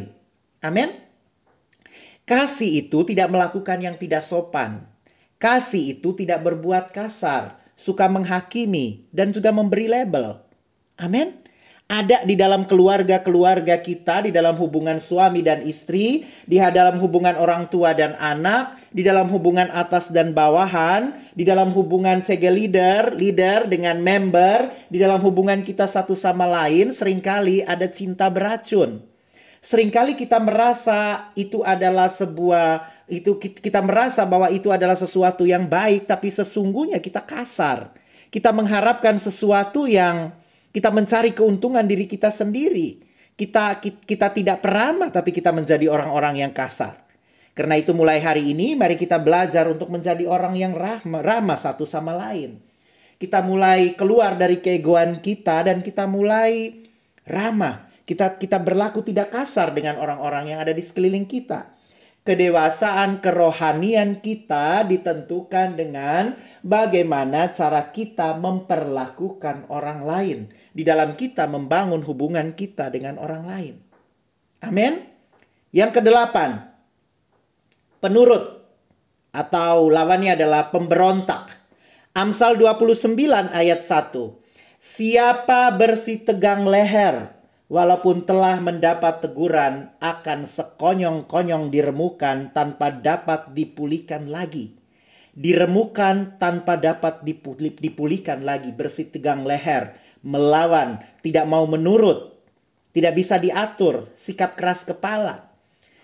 Amin. 0.65 1.02
Kasih 2.23 2.87
itu 2.87 3.03
tidak 3.03 3.35
melakukan 3.35 3.83
yang 3.83 3.99
tidak 3.99 4.23
sopan. 4.23 4.87
Kasih 5.35 5.99
itu 5.99 6.15
tidak 6.15 6.39
berbuat 6.39 6.95
kasar, 6.95 7.59
suka 7.75 8.07
menghakimi, 8.07 9.11
dan 9.11 9.35
juga 9.35 9.51
memberi 9.51 9.91
label. 9.91 10.39
Amin. 10.95 11.35
Ada 11.91 12.23
di 12.23 12.39
dalam 12.39 12.63
keluarga-keluarga 12.63 13.75
kita, 13.83 14.23
di 14.23 14.31
dalam 14.31 14.55
hubungan 14.55 15.03
suami 15.03 15.43
dan 15.43 15.67
istri, 15.67 16.23
di 16.47 16.63
dalam 16.63 16.95
hubungan 17.03 17.35
orang 17.35 17.67
tua 17.67 17.91
dan 17.91 18.15
anak, 18.15 18.79
di 18.95 19.03
dalam 19.03 19.27
hubungan 19.27 19.67
atas 19.75 20.07
dan 20.07 20.31
bawahan, 20.31 21.11
di 21.35 21.43
dalam 21.43 21.75
hubungan 21.75 22.23
CG 22.23 22.39
leader, 22.47 23.11
leader 23.11 23.67
dengan 23.67 23.99
member, 23.99 24.71
di 24.87 24.95
dalam 24.95 25.19
hubungan 25.19 25.59
kita 25.59 25.91
satu 25.91 26.15
sama 26.15 26.47
lain, 26.47 26.95
sering 26.95 27.19
kali 27.19 27.67
ada 27.67 27.91
cinta 27.91 28.31
beracun 28.31 29.12
Seringkali 29.63 30.20
kita 30.20 30.43
merasa 30.43 31.32
itu 31.39 31.63
adalah 31.63 32.12
sebuah 32.12 32.84
itu 33.08 33.39
kita 33.39 33.79
merasa 33.79 34.27
bahwa 34.27 34.51
itu 34.51 34.67
adalah 34.75 35.00
sesuatu 35.00 35.48
yang 35.48 35.72
baik 35.72 36.03
tapi 36.03 36.27
sesungguhnya 36.27 37.00
kita 37.00 37.24
kasar. 37.24 37.96
Kita 38.27 38.51
mengharapkan 38.51 39.15
sesuatu 39.15 39.88
yang 39.88 40.36
kita 40.75 40.91
mencari 40.91 41.32
keuntungan 41.32 41.88
diri 41.88 42.12
kita 42.12 42.28
sendiri. 42.28 42.99
Kita 43.39 43.80
kita 43.80 44.36
tidak 44.36 44.60
peramah 44.60 45.15
tapi 45.15 45.32
kita 45.32 45.56
menjadi 45.56 45.88
orang-orang 45.88 46.43
yang 46.43 46.52
kasar. 46.52 46.99
Karena 47.56 47.80
itu 47.80 47.95
mulai 47.95 48.19
hari 48.19 48.52
ini 48.52 48.76
mari 48.76 48.99
kita 48.99 49.15
belajar 49.15 49.71
untuk 49.71 49.88
menjadi 49.88 50.28
orang 50.28 50.60
yang 50.60 50.76
ramah, 50.76 51.23
ramah 51.23 51.56
satu 51.56 51.88
sama 51.88 52.12
lain. 52.12 52.60
Kita 53.15 53.39
mulai 53.39 53.95
keluar 53.95 54.36
dari 54.36 54.60
keegoan 54.60 55.23
kita 55.23 55.71
dan 55.71 55.80
kita 55.80 56.04
mulai 56.04 56.84
ramah 57.23 57.92
kita 58.03 58.35
kita 58.35 58.59
berlaku 58.59 58.99
tidak 58.99 59.31
kasar 59.31 59.71
dengan 59.71 59.95
orang-orang 59.99 60.51
yang 60.55 60.59
ada 60.59 60.75
di 60.75 60.83
sekeliling 60.83 61.23
kita. 61.23 61.71
Kedewasaan 62.23 63.19
kerohanian 63.19 64.23
kita 64.23 64.87
ditentukan 64.87 65.75
dengan 65.75 66.39
bagaimana 66.63 67.51
cara 67.51 67.91
kita 67.91 68.39
memperlakukan 68.39 69.67
orang 69.67 70.07
lain 70.07 70.39
di 70.71 70.87
dalam 70.87 71.19
kita 71.19 71.51
membangun 71.51 71.99
hubungan 71.99 72.55
kita 72.55 72.87
dengan 72.87 73.19
orang 73.19 73.43
lain. 73.43 73.75
Amin. 74.63 75.03
Yang 75.75 75.99
kedelapan, 75.99 76.63
penurut 77.99 78.63
atau 79.35 79.91
lawannya 79.91 80.39
adalah 80.39 80.71
pemberontak. 80.71 81.59
Amsal 82.15 82.55
29 82.55 83.19
ayat 83.51 83.83
1. 83.83 84.15
Siapa 84.79 85.75
bersih 85.75 86.23
tegang 86.23 86.63
leher 86.63 87.42
walaupun 87.73 88.21
telah 88.29 88.62
mendapat 88.62 89.25
teguran 89.25 89.89
akan 89.97 90.45
sekonyong-konyong 90.45 91.73
diremukan 91.73 92.53
tanpa 92.53 92.93
dapat 92.93 93.49
dipulihkan 93.57 94.29
lagi. 94.29 94.77
Diremukan 95.33 96.38
tanpa 96.38 96.77
dapat 96.77 97.25
dipulihkan 97.57 98.45
lagi, 98.45 98.69
bersih 98.69 99.09
tegang 99.09 99.41
leher, 99.41 99.97
melawan, 100.21 101.01
tidak 101.25 101.49
mau 101.49 101.65
menurut, 101.65 102.38
tidak 102.93 103.17
bisa 103.17 103.41
diatur, 103.41 104.05
sikap 104.13 104.53
keras 104.53 104.86
kepala. 104.86 105.49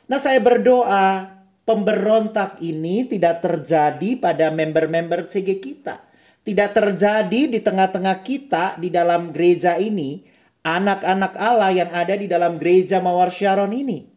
Nah 0.09 0.17
saya 0.17 0.41
berdoa 0.41 1.37
pemberontak 1.69 2.57
ini 2.65 3.05
tidak 3.05 3.45
terjadi 3.45 4.17
pada 4.17 4.49
member-member 4.49 5.29
CG 5.29 5.61
kita. 5.61 6.01
Tidak 6.41 6.69
terjadi 6.73 7.45
di 7.45 7.61
tengah-tengah 7.61 8.25
kita 8.25 8.81
di 8.81 8.89
dalam 8.89 9.29
gereja 9.29 9.77
ini 9.77 10.28
anak-anak 10.63 11.33
Allah 11.39 11.71
yang 11.71 11.91
ada 11.91 12.15
di 12.15 12.27
dalam 12.27 12.59
gereja 12.59 12.99
Mawar 12.99 13.31
Sharon 13.31 13.71
ini. 13.71 14.07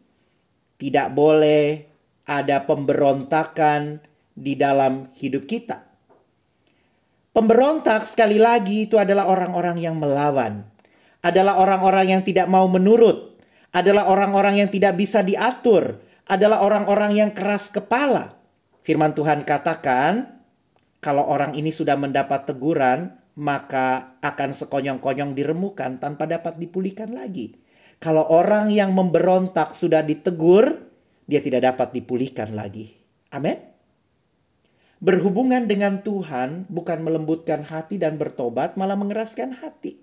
Tidak 0.77 1.15
boleh 1.15 1.87
ada 2.27 2.63
pemberontakan 2.63 4.03
di 4.33 4.53
dalam 4.57 5.11
hidup 5.15 5.45
kita. 5.47 5.85
Pemberontak 7.33 8.05
sekali 8.05 8.37
lagi 8.37 8.85
itu 8.85 9.01
adalah 9.01 9.25
orang-orang 9.25 9.81
yang 9.81 9.97
melawan. 9.97 10.69
Adalah 11.23 11.57
orang-orang 11.57 12.19
yang 12.19 12.21
tidak 12.21 12.45
mau 12.51 12.67
menurut. 12.69 13.39
Adalah 13.73 14.05
orang-orang 14.11 14.61
yang 14.61 14.69
tidak 14.69 14.93
bisa 14.99 15.25
diatur. 15.25 15.97
Adalah 16.29 16.61
orang-orang 16.61 17.17
yang 17.17 17.29
keras 17.33 17.73
kepala. 17.73 18.37
Firman 18.85 19.15
Tuhan 19.15 19.47
katakan, 19.47 20.43
kalau 20.99 21.25
orang 21.25 21.55
ini 21.57 21.71
sudah 21.71 21.97
mendapat 21.97 22.45
teguran, 22.45 23.22
maka 23.33 24.17
akan 24.21 24.53
sekonyong-konyong 24.53 25.33
diremukan 25.33 25.97
tanpa 25.97 26.29
dapat 26.29 26.61
dipulihkan 26.61 27.13
lagi. 27.13 27.57
Kalau 27.97 28.27
orang 28.29 28.69
yang 28.69 28.93
memberontak 28.93 29.73
sudah 29.73 30.03
ditegur, 30.05 30.91
dia 31.25 31.39
tidak 31.39 31.73
dapat 31.73 31.95
dipulihkan 31.95 32.53
lagi. 32.53 32.93
Amin. 33.33 33.57
Berhubungan 35.03 35.67
dengan 35.67 35.99
Tuhan 35.99 36.67
bukan 36.71 36.99
melembutkan 37.03 37.63
hati 37.63 37.99
dan 37.99 38.15
bertobat, 38.15 38.79
malah 38.79 38.95
mengeraskan 38.95 39.51
hati. 39.59 39.99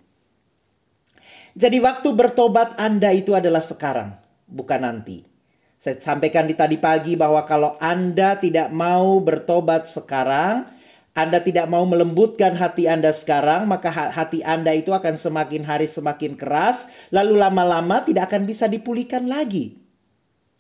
Jadi 1.57 1.81
waktu 1.83 2.09
bertobat 2.15 2.77
Anda 2.77 3.11
itu 3.11 3.33
adalah 3.33 3.65
sekarang, 3.65 4.17
bukan 4.47 4.81
nanti. 4.85 5.25
Saya 5.81 5.97
sampaikan 5.97 6.45
di 6.45 6.53
tadi 6.53 6.77
pagi 6.77 7.17
bahwa 7.17 7.49
kalau 7.49 7.81
Anda 7.81 8.37
tidak 8.37 8.69
mau 8.77 9.25
bertobat 9.25 9.89
sekarang, 9.89 10.69
anda 11.11 11.43
tidak 11.43 11.67
mau 11.67 11.83
melembutkan 11.83 12.55
hati 12.55 12.87
Anda 12.87 13.11
sekarang, 13.11 13.67
maka 13.67 13.91
hati 13.91 14.47
Anda 14.47 14.71
itu 14.79 14.95
akan 14.95 15.19
semakin 15.19 15.67
hari 15.67 15.91
semakin 15.91 16.39
keras, 16.39 16.87
lalu 17.11 17.35
lama-lama 17.35 18.07
tidak 18.07 18.31
akan 18.31 18.47
bisa 18.47 18.71
dipulihkan 18.71 19.27
lagi. 19.27 19.83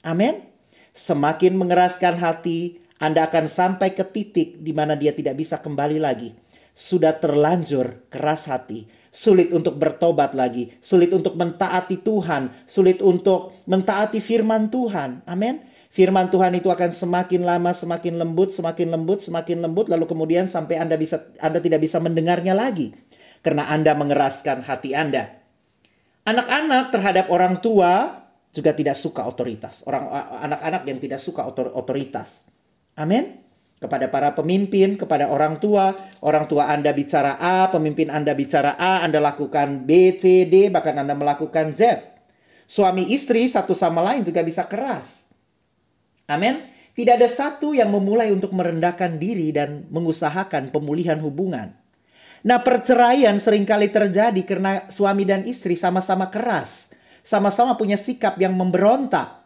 Amin. 0.03 0.43
Semakin 0.91 1.55
mengeraskan 1.55 2.19
hati, 2.19 2.83
Anda 2.99 3.31
akan 3.31 3.47
sampai 3.47 3.95
ke 3.95 4.03
titik 4.03 4.59
di 4.59 4.75
mana 4.75 4.99
dia 4.99 5.15
tidak 5.15 5.39
bisa 5.39 5.63
kembali 5.63 6.03
lagi. 6.03 6.35
Sudah 6.75 7.15
terlanjur 7.15 8.11
keras 8.11 8.51
hati, 8.51 8.91
sulit 9.15 9.55
untuk 9.55 9.79
bertobat 9.79 10.35
lagi, 10.35 10.75
sulit 10.83 11.15
untuk 11.15 11.39
mentaati 11.39 12.03
Tuhan, 12.03 12.67
sulit 12.67 12.99
untuk 12.99 13.55
mentaati 13.71 14.19
firman 14.19 14.67
Tuhan. 14.67 15.23
Amin 15.31 15.70
firman 15.91 16.31
Tuhan 16.31 16.55
itu 16.55 16.71
akan 16.71 16.95
semakin 16.95 17.43
lama 17.43 17.75
semakin 17.75 18.17
lembut, 18.17 18.55
semakin 18.55 18.95
lembut, 18.95 19.21
semakin 19.21 19.59
lembut 19.67 19.91
lalu 19.91 20.07
kemudian 20.07 20.47
sampai 20.47 20.79
Anda 20.79 20.95
bisa 20.95 21.21
Anda 21.43 21.59
tidak 21.59 21.83
bisa 21.83 21.99
mendengarnya 21.99 22.55
lagi 22.55 22.95
karena 23.43 23.69
Anda 23.69 23.93
mengeraskan 23.99 24.65
hati 24.65 24.95
Anda. 24.95 25.43
Anak-anak 26.25 26.95
terhadap 26.95 27.27
orang 27.33 27.59
tua 27.59 28.23
juga 28.55 28.71
tidak 28.75 28.95
suka 28.95 29.27
otoritas. 29.27 29.83
Orang 29.87 30.11
anak-anak 30.47 30.83
yang 30.87 30.99
tidak 31.03 31.21
suka 31.23 31.47
otor, 31.47 31.75
otoritas. 31.75 32.51
Amin. 32.99 33.43
kepada 33.81 34.13
para 34.13 34.37
pemimpin, 34.37 35.01
kepada 35.01 35.33
orang 35.33 35.57
tua. 35.57 35.97
Orang 36.21 36.45
tua 36.45 36.69
Anda 36.69 36.93
bicara 36.93 37.41
A, 37.41 37.73
pemimpin 37.73 38.13
Anda 38.13 38.37
bicara 38.37 38.77
A, 38.77 39.01
Anda 39.01 39.25
lakukan 39.25 39.89
B, 39.89 40.21
C, 40.21 40.45
D, 40.45 40.69
bahkan 40.69 40.93
Anda 41.01 41.17
melakukan 41.17 41.73
Z. 41.73 42.05
Suami 42.69 43.09
istri 43.09 43.49
satu 43.49 43.73
sama 43.73 44.05
lain 44.05 44.21
juga 44.21 44.45
bisa 44.45 44.69
keras. 44.69 45.20
Amin. 46.31 46.63
Tidak 46.95 47.19
ada 47.19 47.27
satu 47.27 47.75
yang 47.75 47.91
memulai 47.91 48.31
untuk 48.31 48.55
merendahkan 48.55 49.19
diri 49.19 49.51
dan 49.51 49.91
mengusahakan 49.91 50.71
pemulihan 50.71 51.19
hubungan. 51.19 51.75
Nah, 52.41 52.63
perceraian 52.63 53.37
sering 53.43 53.67
kali 53.67 53.91
terjadi 53.91 54.41
karena 54.47 54.87
suami 54.89 55.27
dan 55.27 55.45
istri 55.45 55.75
sama-sama 55.75 56.31
keras, 56.33 56.95
sama-sama 57.21 57.75
punya 57.75 57.99
sikap 57.99 58.39
yang 58.39 58.55
memberontak. 58.55 59.43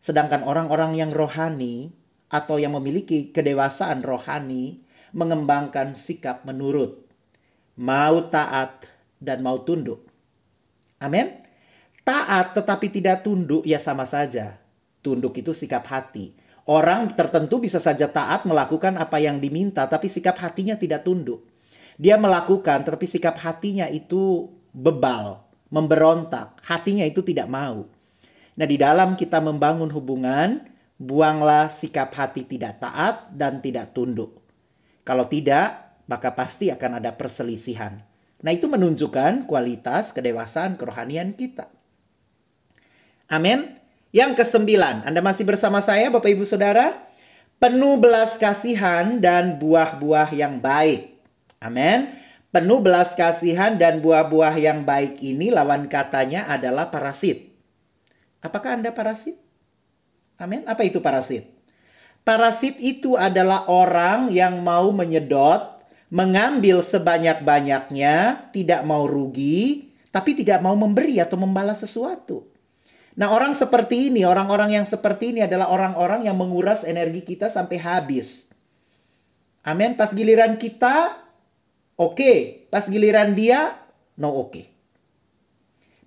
Sedangkan 0.00 0.42
orang-orang 0.42 0.98
yang 0.98 1.10
rohani 1.14 1.94
atau 2.26 2.58
yang 2.58 2.74
memiliki 2.74 3.30
kedewasaan 3.30 4.02
rohani 4.02 4.82
mengembangkan 5.14 5.94
sikap 5.94 6.42
menurut, 6.42 7.06
mau 7.78 8.26
taat 8.26 8.86
dan 9.22 9.46
mau 9.46 9.62
tunduk. 9.62 10.02
Amin. 10.98 11.38
Taat 12.06 12.54
tetapi 12.54 12.86
tidak 12.90 13.26
tunduk 13.26 13.66
ya 13.66 13.78
sama 13.78 14.06
saja. 14.06 14.65
Tunduk 15.06 15.38
itu 15.38 15.54
sikap 15.54 15.86
hati. 15.86 16.34
Orang 16.66 17.14
tertentu 17.14 17.62
bisa 17.62 17.78
saja 17.78 18.10
taat 18.10 18.42
melakukan 18.42 18.98
apa 18.98 19.22
yang 19.22 19.38
diminta 19.38 19.86
tapi 19.86 20.10
sikap 20.10 20.34
hatinya 20.42 20.74
tidak 20.74 21.06
tunduk. 21.06 21.46
Dia 21.94 22.18
melakukan 22.18 22.82
tetapi 22.82 23.06
sikap 23.06 23.38
hatinya 23.38 23.86
itu 23.86 24.50
bebal, 24.74 25.46
memberontak. 25.70 26.58
Hatinya 26.66 27.06
itu 27.06 27.22
tidak 27.22 27.46
mau. 27.46 27.86
Nah, 28.58 28.66
di 28.66 28.74
dalam 28.74 29.14
kita 29.14 29.38
membangun 29.38 29.94
hubungan, 29.94 30.66
buanglah 30.98 31.70
sikap 31.70 32.10
hati 32.10 32.42
tidak 32.42 32.82
taat 32.82 33.30
dan 33.30 33.62
tidak 33.62 33.94
tunduk. 33.94 34.42
Kalau 35.06 35.30
tidak, 35.30 36.02
maka 36.10 36.34
pasti 36.34 36.74
akan 36.74 36.98
ada 36.98 37.14
perselisihan. 37.14 38.02
Nah, 38.42 38.50
itu 38.50 38.66
menunjukkan 38.66 39.46
kualitas 39.46 40.10
kedewasaan 40.10 40.74
kerohanian 40.74 41.38
kita. 41.38 41.70
Amin. 43.30 43.85
Yang 44.14 44.38
kesembilan, 44.38 45.02
Anda 45.02 45.18
masih 45.18 45.42
bersama 45.42 45.82
saya 45.82 46.06
Bapak 46.06 46.30
Ibu 46.30 46.46
Saudara? 46.46 46.94
Penuh 47.58 47.98
belas 47.98 48.38
kasihan 48.38 49.18
dan 49.18 49.58
buah-buah 49.58 50.30
yang 50.30 50.62
baik. 50.62 51.18
Amin. 51.58 52.14
Penuh 52.54 52.78
belas 52.78 53.18
kasihan 53.18 53.74
dan 53.74 53.98
buah-buah 53.98 54.54
yang 54.60 54.86
baik 54.86 55.18
ini 55.24 55.50
lawan 55.50 55.90
katanya 55.90 56.46
adalah 56.46 56.92
parasit. 56.92 57.50
Apakah 58.44 58.78
Anda 58.78 58.94
parasit? 58.94 59.34
Amin. 60.38 60.62
Apa 60.70 60.86
itu 60.86 61.02
parasit? 61.02 61.50
Parasit 62.22 62.78
itu 62.78 63.18
adalah 63.18 63.66
orang 63.66 64.30
yang 64.30 64.62
mau 64.62 64.94
menyedot, 64.94 65.82
mengambil 66.12 66.82
sebanyak-banyaknya, 66.82 68.48
tidak 68.54 68.86
mau 68.86 69.06
rugi, 69.06 69.90
tapi 70.14 70.38
tidak 70.38 70.62
mau 70.62 70.78
memberi 70.78 71.18
atau 71.18 71.38
membalas 71.38 71.82
sesuatu. 71.82 72.55
Nah, 73.16 73.32
orang 73.32 73.56
seperti 73.56 74.12
ini, 74.12 74.28
orang-orang 74.28 74.76
yang 74.76 74.84
seperti 74.84 75.32
ini 75.32 75.40
adalah 75.40 75.72
orang-orang 75.72 76.28
yang 76.28 76.36
menguras 76.36 76.84
energi 76.84 77.24
kita 77.24 77.48
sampai 77.48 77.80
habis. 77.80 78.52
Amin. 79.64 79.96
Pas 79.96 80.12
giliran 80.12 80.60
kita, 80.60 81.16
oke. 81.96 82.12
Okay. 82.12 82.38
Pas 82.68 82.84
giliran 82.84 83.32
dia, 83.32 83.72
no 84.20 84.36
oke. 84.36 84.52
Okay. 84.52 84.66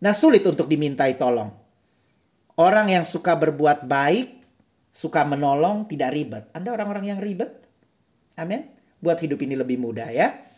Nah, 0.06 0.14
sulit 0.14 0.46
untuk 0.46 0.70
dimintai 0.70 1.18
tolong. 1.18 1.50
Orang 2.56 2.94
yang 2.94 3.04
suka 3.04 3.34
berbuat 3.34 3.90
baik, 3.90 4.46
suka 4.94 5.26
menolong, 5.26 5.90
tidak 5.90 6.14
ribet. 6.14 6.46
Anda 6.54 6.78
orang-orang 6.78 7.10
yang 7.10 7.20
ribet? 7.20 7.52
Amin. 8.38 8.70
Buat 9.02 9.20
hidup 9.26 9.42
ini 9.42 9.58
lebih 9.58 9.82
mudah 9.82 10.14
ya. 10.14 10.49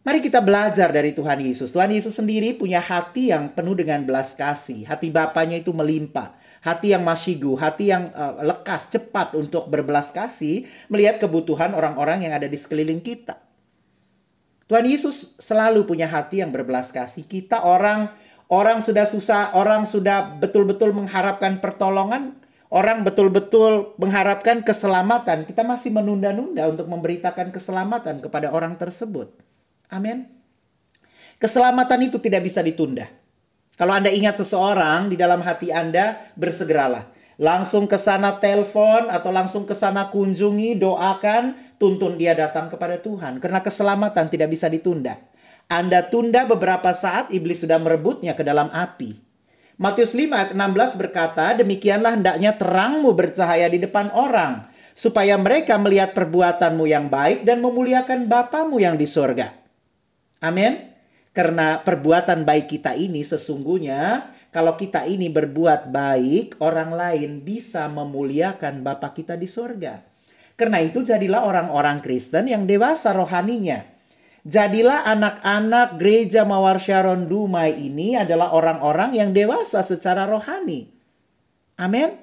Mari 0.00 0.24
kita 0.24 0.40
belajar 0.40 0.88
dari 0.96 1.12
Tuhan 1.12 1.44
Yesus. 1.44 1.76
Tuhan 1.76 1.92
Yesus 1.92 2.16
sendiri 2.16 2.56
punya 2.56 2.80
hati 2.80 3.36
yang 3.36 3.52
penuh 3.52 3.76
dengan 3.76 4.00
belas 4.00 4.32
kasih. 4.32 4.88
Hati 4.88 5.12
Bapaknya 5.12 5.60
itu 5.60 5.76
melimpah. 5.76 6.32
Hati 6.64 6.96
yang 6.96 7.04
masyigu, 7.04 7.52
hati 7.60 7.92
yang 7.92 8.08
uh, 8.16 8.40
lekas, 8.40 8.88
cepat 8.88 9.36
untuk 9.36 9.68
berbelas 9.68 10.08
kasih. 10.08 10.64
Melihat 10.88 11.20
kebutuhan 11.20 11.76
orang-orang 11.76 12.24
yang 12.24 12.32
ada 12.32 12.48
di 12.48 12.56
sekeliling 12.56 13.04
kita. 13.04 13.36
Tuhan 14.72 14.88
Yesus 14.88 15.36
selalu 15.36 15.84
punya 15.84 16.08
hati 16.08 16.40
yang 16.40 16.48
berbelas 16.48 16.88
kasih. 16.96 17.28
Kita 17.28 17.60
orang 17.68 18.08
orang 18.48 18.80
sudah 18.80 19.04
susah, 19.04 19.52
orang 19.52 19.84
sudah 19.84 20.32
betul-betul 20.40 20.96
mengharapkan 20.96 21.60
pertolongan, 21.60 22.40
orang 22.72 23.04
betul-betul 23.04 23.92
mengharapkan 24.00 24.64
keselamatan. 24.64 25.44
Kita 25.44 25.60
masih 25.60 25.92
menunda-nunda 25.92 26.72
untuk 26.72 26.88
memberitakan 26.88 27.52
keselamatan 27.52 28.24
kepada 28.24 28.48
orang 28.48 28.80
tersebut. 28.80 29.49
Amin. 29.90 30.30
Keselamatan 31.40 32.06
itu 32.06 32.22
tidak 32.22 32.46
bisa 32.46 32.62
ditunda. 32.62 33.10
Kalau 33.80 33.96
Anda 33.96 34.12
ingat 34.12 34.36
seseorang 34.36 35.08
di 35.08 35.16
dalam 35.16 35.40
hati 35.40 35.72
Anda, 35.72 36.30
bersegeralah. 36.36 37.08
Langsung 37.40 37.88
ke 37.88 37.96
sana 37.96 38.36
telepon 38.36 39.08
atau 39.08 39.32
langsung 39.32 39.64
ke 39.64 39.72
sana 39.72 40.12
kunjungi, 40.12 40.76
doakan, 40.76 41.76
tuntun 41.80 42.20
dia 42.20 42.36
datang 42.36 42.68
kepada 42.68 43.00
Tuhan. 43.00 43.40
Karena 43.40 43.64
keselamatan 43.64 44.28
tidak 44.28 44.52
bisa 44.52 44.68
ditunda. 44.68 45.16
Anda 45.64 46.04
tunda 46.04 46.44
beberapa 46.44 46.92
saat, 46.92 47.32
iblis 47.32 47.64
sudah 47.64 47.80
merebutnya 47.80 48.36
ke 48.36 48.44
dalam 48.44 48.68
api. 48.68 49.16
Matius 49.80 50.12
5 50.12 50.28
ayat 50.28 50.50
16 50.52 51.00
berkata, 51.00 51.56
Demikianlah 51.56 52.20
hendaknya 52.20 52.52
terangmu 52.52 53.16
bercahaya 53.16 53.64
di 53.72 53.80
depan 53.80 54.12
orang, 54.12 54.68
supaya 54.92 55.40
mereka 55.40 55.80
melihat 55.80 56.12
perbuatanmu 56.12 56.84
yang 56.84 57.08
baik 57.08 57.48
dan 57.48 57.64
memuliakan 57.64 58.28
Bapamu 58.28 58.76
yang 58.76 59.00
di 59.00 59.08
sorga. 59.08 59.59
Amin. 60.40 60.92
Karena 61.30 61.78
perbuatan 61.78 62.42
baik 62.42 62.66
kita 62.66 62.98
ini 62.98 63.22
sesungguhnya 63.22 64.32
kalau 64.50 64.74
kita 64.74 65.06
ini 65.06 65.30
berbuat 65.30 65.94
baik, 65.94 66.58
orang 66.58 66.90
lain 66.90 67.38
bisa 67.46 67.86
memuliakan 67.86 68.82
Bapa 68.82 69.14
kita 69.14 69.38
di 69.38 69.46
sorga. 69.46 70.02
Karena 70.58 70.82
itu 70.82 71.06
jadilah 71.06 71.46
orang-orang 71.46 72.02
Kristen 72.02 72.50
yang 72.50 72.66
dewasa 72.66 73.14
rohaninya. 73.14 73.86
Jadilah 74.42 75.06
anak-anak 75.06 76.02
gereja 76.02 76.42
Mawar 76.42 76.82
Sharon 76.82 77.30
Dumai 77.30 77.78
ini 77.78 78.18
adalah 78.18 78.50
orang-orang 78.50 79.14
yang 79.14 79.30
dewasa 79.30 79.86
secara 79.86 80.26
rohani. 80.26 80.90
Amin. 81.78 82.18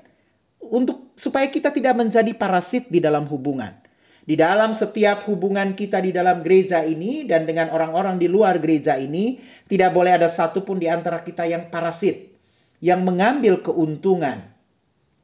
Untuk 0.60 1.16
supaya 1.16 1.48
kita 1.48 1.72
tidak 1.72 1.96
menjadi 1.96 2.36
parasit 2.36 2.92
di 2.92 3.00
dalam 3.00 3.24
hubungan. 3.32 3.87
Di 4.28 4.36
dalam 4.36 4.76
setiap 4.76 5.24
hubungan 5.32 5.72
kita 5.72 6.04
di 6.04 6.12
dalam 6.12 6.44
gereja 6.44 6.84
ini 6.84 7.24
dan 7.24 7.48
dengan 7.48 7.72
orang-orang 7.72 8.20
di 8.20 8.28
luar 8.28 8.60
gereja 8.60 9.00
ini, 9.00 9.40
tidak 9.72 9.96
boleh 9.96 10.20
ada 10.20 10.28
satupun 10.28 10.76
di 10.76 10.92
antara 10.92 11.24
kita 11.24 11.48
yang 11.48 11.72
parasit, 11.72 12.36
yang 12.84 13.08
mengambil 13.08 13.64
keuntungan 13.64 14.44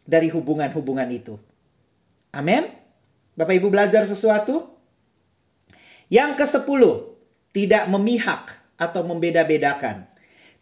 dari 0.07 0.31
hubungan-hubungan 0.31 1.11
itu. 1.11 1.35
Amin. 2.31 2.63
Bapak 3.35 3.59
Ibu 3.59 3.67
belajar 3.67 4.07
sesuatu? 4.07 4.71
Yang 6.07 6.39
ke-10, 6.39 6.81
tidak 7.51 7.83
memihak 7.91 8.55
atau 8.79 9.03
membeda-bedakan. 9.03 10.07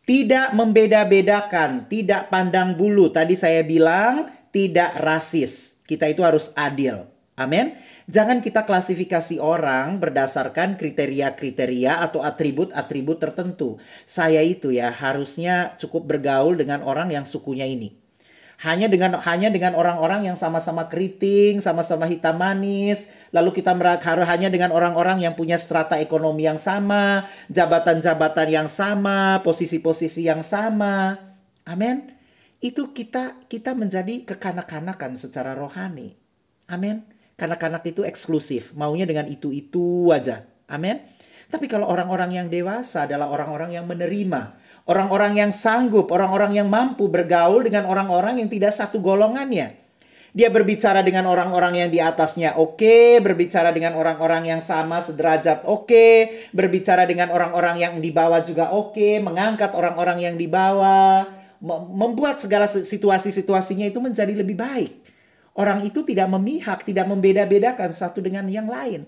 Tidak 0.02 0.58
membeda-bedakan, 0.58 1.86
tidak 1.86 2.34
pandang 2.34 2.74
bulu. 2.74 3.14
Tadi 3.14 3.38
saya 3.38 3.62
bilang 3.62 4.34
tidak 4.50 4.98
rasis. 4.98 5.86
Kita 5.86 6.10
itu 6.10 6.26
harus 6.26 6.50
adil. 6.58 7.06
Amin. 7.38 7.74
Jangan 8.10 8.42
kita 8.42 8.66
klasifikasi 8.66 9.38
orang 9.38 10.02
berdasarkan 10.02 10.74
kriteria-kriteria 10.80 12.02
atau 12.02 12.26
atribut-atribut 12.26 13.22
tertentu. 13.22 13.78
Saya 14.10 14.42
itu 14.42 14.74
ya 14.74 14.90
harusnya 14.90 15.78
cukup 15.78 16.10
bergaul 16.18 16.58
dengan 16.58 16.82
orang 16.82 17.14
yang 17.14 17.26
sukunya 17.28 17.70
ini. 17.70 18.02
Hanya 18.62 18.86
dengan 18.86 19.18
hanya 19.18 19.50
dengan 19.50 19.74
orang-orang 19.74 20.30
yang 20.30 20.38
sama-sama 20.38 20.86
keriting, 20.86 21.66
sama-sama 21.66 22.06
hitam 22.06 22.38
manis, 22.38 23.10
lalu 23.34 23.58
kita 23.58 23.74
harus 23.74 24.26
hanya 24.30 24.54
dengan 24.54 24.70
orang-orang 24.70 25.18
yang 25.18 25.34
punya 25.34 25.58
strata 25.58 25.98
ekonomi 25.98 26.46
yang 26.46 26.62
sama, 26.62 27.26
jabatan-jabatan 27.50 28.48
yang 28.54 28.70
sama, 28.70 29.42
posisi-posisi 29.42 30.30
yang 30.30 30.46
sama. 30.46 31.18
Amin. 31.66 32.14
Itu 32.62 32.94
kita 32.94 33.50
kita 33.50 33.74
menjadi 33.74 34.30
kekanak-kanakan 34.30 35.18
secara 35.18 35.58
rohani. 35.58 36.14
Amin. 36.70 37.11
Kanak-kanak 37.42 37.82
itu 37.90 38.06
eksklusif, 38.06 38.78
maunya 38.78 39.10
dengan 39.10 39.26
itu-itu 39.26 40.14
aja. 40.14 40.46
Amin. 40.70 41.02
Tapi 41.50 41.66
kalau 41.66 41.90
orang-orang 41.90 42.38
yang 42.38 42.48
dewasa 42.54 43.10
adalah 43.10 43.34
orang-orang 43.34 43.74
yang 43.82 43.90
menerima, 43.90 44.54
orang-orang 44.86 45.42
yang 45.42 45.50
sanggup, 45.50 46.14
orang-orang 46.14 46.62
yang 46.62 46.70
mampu 46.70 47.10
bergaul 47.10 47.66
dengan 47.66 47.90
orang-orang 47.90 48.46
yang 48.46 48.50
tidak 48.54 48.78
satu 48.78 49.02
golongannya. 49.02 49.74
Dia 50.38 50.54
berbicara 50.54 51.02
dengan 51.02 51.26
orang-orang 51.28 51.82
yang 51.82 51.90
di 51.90 51.98
atasnya 51.98 52.62
oke, 52.62 52.78
okay, 52.78 53.18
berbicara 53.20 53.74
dengan 53.74 53.98
orang-orang 53.98 54.46
yang 54.46 54.62
sama 54.62 55.02
sederajat 55.02 55.66
oke, 55.66 55.90
okay, 55.90 56.46
berbicara 56.54 57.10
dengan 57.10 57.34
orang-orang 57.34 57.82
yang 57.82 57.94
di 57.98 58.14
bawah 58.14 58.46
juga 58.46 58.70
oke, 58.70 58.96
okay, 58.96 59.18
mengangkat 59.18 59.74
orang-orang 59.74 60.24
yang 60.30 60.36
di 60.38 60.46
bawah, 60.46 61.26
membuat 61.90 62.38
segala 62.38 62.70
situasi-situasinya 62.70 63.90
itu 63.90 63.98
menjadi 63.98 64.32
lebih 64.32 64.56
baik. 64.62 65.01
Orang 65.52 65.84
itu 65.84 66.08
tidak 66.08 66.32
memihak, 66.32 66.88
tidak 66.88 67.12
membeda-bedakan 67.12 67.92
satu 67.92 68.24
dengan 68.24 68.48
yang 68.48 68.72
lain. 68.72 69.04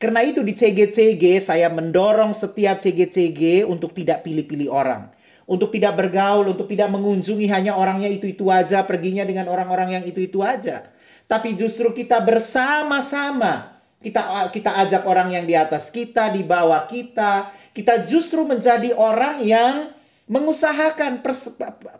Karena 0.00 0.24
itu 0.24 0.40
di 0.40 0.56
CGCG 0.56 1.44
saya 1.44 1.70
mendorong 1.70 2.34
setiap 2.34 2.80
CGCG 2.80 3.68
untuk 3.68 3.94
tidak 3.94 4.24
pilih-pilih 4.26 4.68
orang. 4.72 5.12
Untuk 5.44 5.76
tidak 5.76 6.00
bergaul, 6.00 6.56
untuk 6.56 6.64
tidak 6.72 6.88
mengunjungi 6.88 7.46
hanya 7.52 7.76
orangnya 7.76 8.08
itu-itu 8.08 8.48
aja, 8.48 8.80
perginya 8.88 9.28
dengan 9.28 9.44
orang-orang 9.52 10.00
yang 10.00 10.04
itu-itu 10.08 10.40
aja. 10.40 10.88
Tapi 11.28 11.52
justru 11.52 11.92
kita 11.92 12.24
bersama-sama, 12.24 13.80
kita 14.00 14.48
kita 14.52 14.72
ajak 14.88 15.04
orang 15.04 15.36
yang 15.36 15.44
di 15.44 15.52
atas 15.52 15.92
kita, 15.92 16.32
di 16.32 16.44
bawah 16.44 16.88
kita, 16.88 17.52
kita 17.76 18.08
justru 18.08 18.44
menjadi 18.48 18.96
orang 18.96 19.44
yang 19.44 19.92
mengusahakan 20.24 21.20
pers 21.20 21.52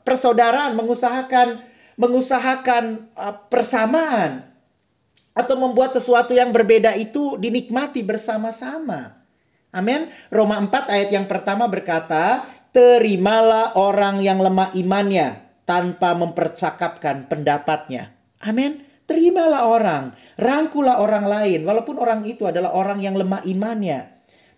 persaudaraan, 0.04 0.72
mengusahakan 0.72 1.60
mengusahakan 1.94 3.10
uh, 3.14 3.34
persamaan 3.48 4.46
atau 5.34 5.58
membuat 5.58 5.94
sesuatu 5.94 6.30
yang 6.30 6.54
berbeda 6.54 6.94
itu 6.94 7.34
dinikmati 7.38 8.06
bersama-sama. 8.06 9.18
Amin. 9.74 10.06
Roma 10.30 10.62
4 10.62 10.70
ayat 10.94 11.10
yang 11.10 11.26
pertama 11.26 11.66
berkata, 11.66 12.46
"Terimalah 12.70 13.74
orang 13.74 14.22
yang 14.22 14.38
lemah 14.38 14.70
imannya 14.78 15.42
tanpa 15.66 16.14
mempercakapkan 16.14 17.26
pendapatnya." 17.26 18.14
Amin. 18.46 18.86
Terimalah 19.04 19.68
orang, 19.68 20.04
rangkulah 20.40 20.96
orang 20.96 21.28
lain 21.28 21.60
walaupun 21.68 22.00
orang 22.00 22.24
itu 22.24 22.48
adalah 22.48 22.72
orang 22.72 23.04
yang 23.04 23.12
lemah 23.18 23.44
imannya 23.44 24.14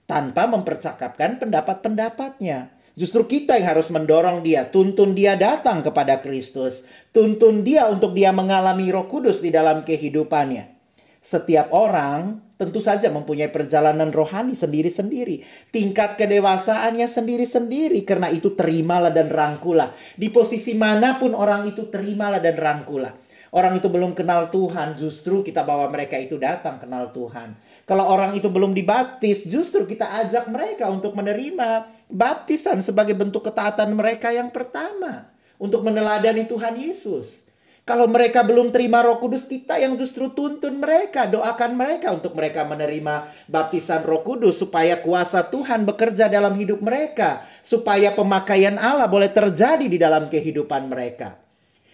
tanpa 0.06 0.46
mempercakapkan 0.46 1.42
pendapat-pendapatnya. 1.42 2.70
Justru 2.96 3.28
kita 3.28 3.60
yang 3.60 3.76
harus 3.76 3.92
mendorong 3.92 4.40
dia, 4.40 4.70
tuntun 4.70 5.12
dia 5.12 5.36
datang 5.36 5.84
kepada 5.84 6.22
Kristus, 6.22 6.88
tuntun 7.16 7.64
dia 7.64 7.88
untuk 7.88 8.12
dia 8.12 8.28
mengalami 8.28 8.92
Roh 8.92 9.08
Kudus 9.08 9.40
di 9.40 9.48
dalam 9.48 9.88
kehidupannya. 9.88 10.76
Setiap 11.24 11.72
orang 11.72 12.44
tentu 12.60 12.84
saja 12.84 13.08
mempunyai 13.08 13.48
perjalanan 13.48 14.12
rohani 14.12 14.52
sendiri-sendiri, 14.52 15.40
tingkat 15.72 16.20
kedewasaannya 16.20 17.08
sendiri-sendiri. 17.08 18.04
Karena 18.04 18.28
itu 18.28 18.52
terimalah 18.52 19.16
dan 19.16 19.32
rangkulah. 19.32 19.96
Di 20.12 20.28
posisi 20.28 20.76
mana 20.76 21.16
pun 21.16 21.32
orang 21.32 21.64
itu 21.72 21.88
terimalah 21.88 22.44
dan 22.44 22.60
rangkulah. 22.60 23.16
Orang 23.56 23.80
itu 23.80 23.88
belum 23.88 24.12
kenal 24.12 24.52
Tuhan, 24.52 25.00
justru 25.00 25.40
kita 25.40 25.64
bawa 25.64 25.88
mereka 25.88 26.20
itu 26.20 26.36
datang 26.36 26.76
kenal 26.76 27.08
Tuhan. 27.16 27.56
Kalau 27.88 28.04
orang 28.04 28.36
itu 28.36 28.52
belum 28.52 28.76
dibaptis, 28.76 29.48
justru 29.48 29.88
kita 29.88 30.20
ajak 30.20 30.52
mereka 30.52 30.92
untuk 30.92 31.16
menerima 31.16 31.88
baptisan 32.12 32.84
sebagai 32.84 33.16
bentuk 33.16 33.48
ketaatan 33.48 33.96
mereka 33.96 34.28
yang 34.28 34.52
pertama 34.52 35.32
untuk 35.56 35.84
meneladani 35.84 36.44
Tuhan 36.48 36.76
Yesus. 36.76 37.46
Kalau 37.86 38.10
mereka 38.10 38.42
belum 38.42 38.74
terima 38.74 38.98
Roh 38.98 39.22
Kudus, 39.22 39.46
kita 39.46 39.78
yang 39.78 39.94
justru 39.94 40.34
tuntun 40.34 40.82
mereka, 40.82 41.30
doakan 41.30 41.78
mereka 41.78 42.10
untuk 42.10 42.34
mereka 42.34 42.66
menerima 42.66 43.30
baptisan 43.46 44.02
Roh 44.02 44.26
Kudus 44.26 44.58
supaya 44.58 44.98
kuasa 44.98 45.46
Tuhan 45.46 45.86
bekerja 45.86 46.26
dalam 46.26 46.58
hidup 46.58 46.82
mereka, 46.82 47.46
supaya 47.62 48.10
pemakaian 48.10 48.74
Allah 48.74 49.06
boleh 49.06 49.30
terjadi 49.30 49.86
di 49.86 50.02
dalam 50.02 50.26
kehidupan 50.26 50.90
mereka. 50.90 51.38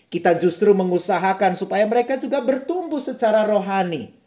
Kita 0.08 0.32
justru 0.40 0.72
mengusahakan 0.72 1.60
supaya 1.60 1.84
mereka 1.84 2.16
juga 2.16 2.40
bertumbuh 2.40 3.00
secara 3.00 3.44
rohani 3.44 4.22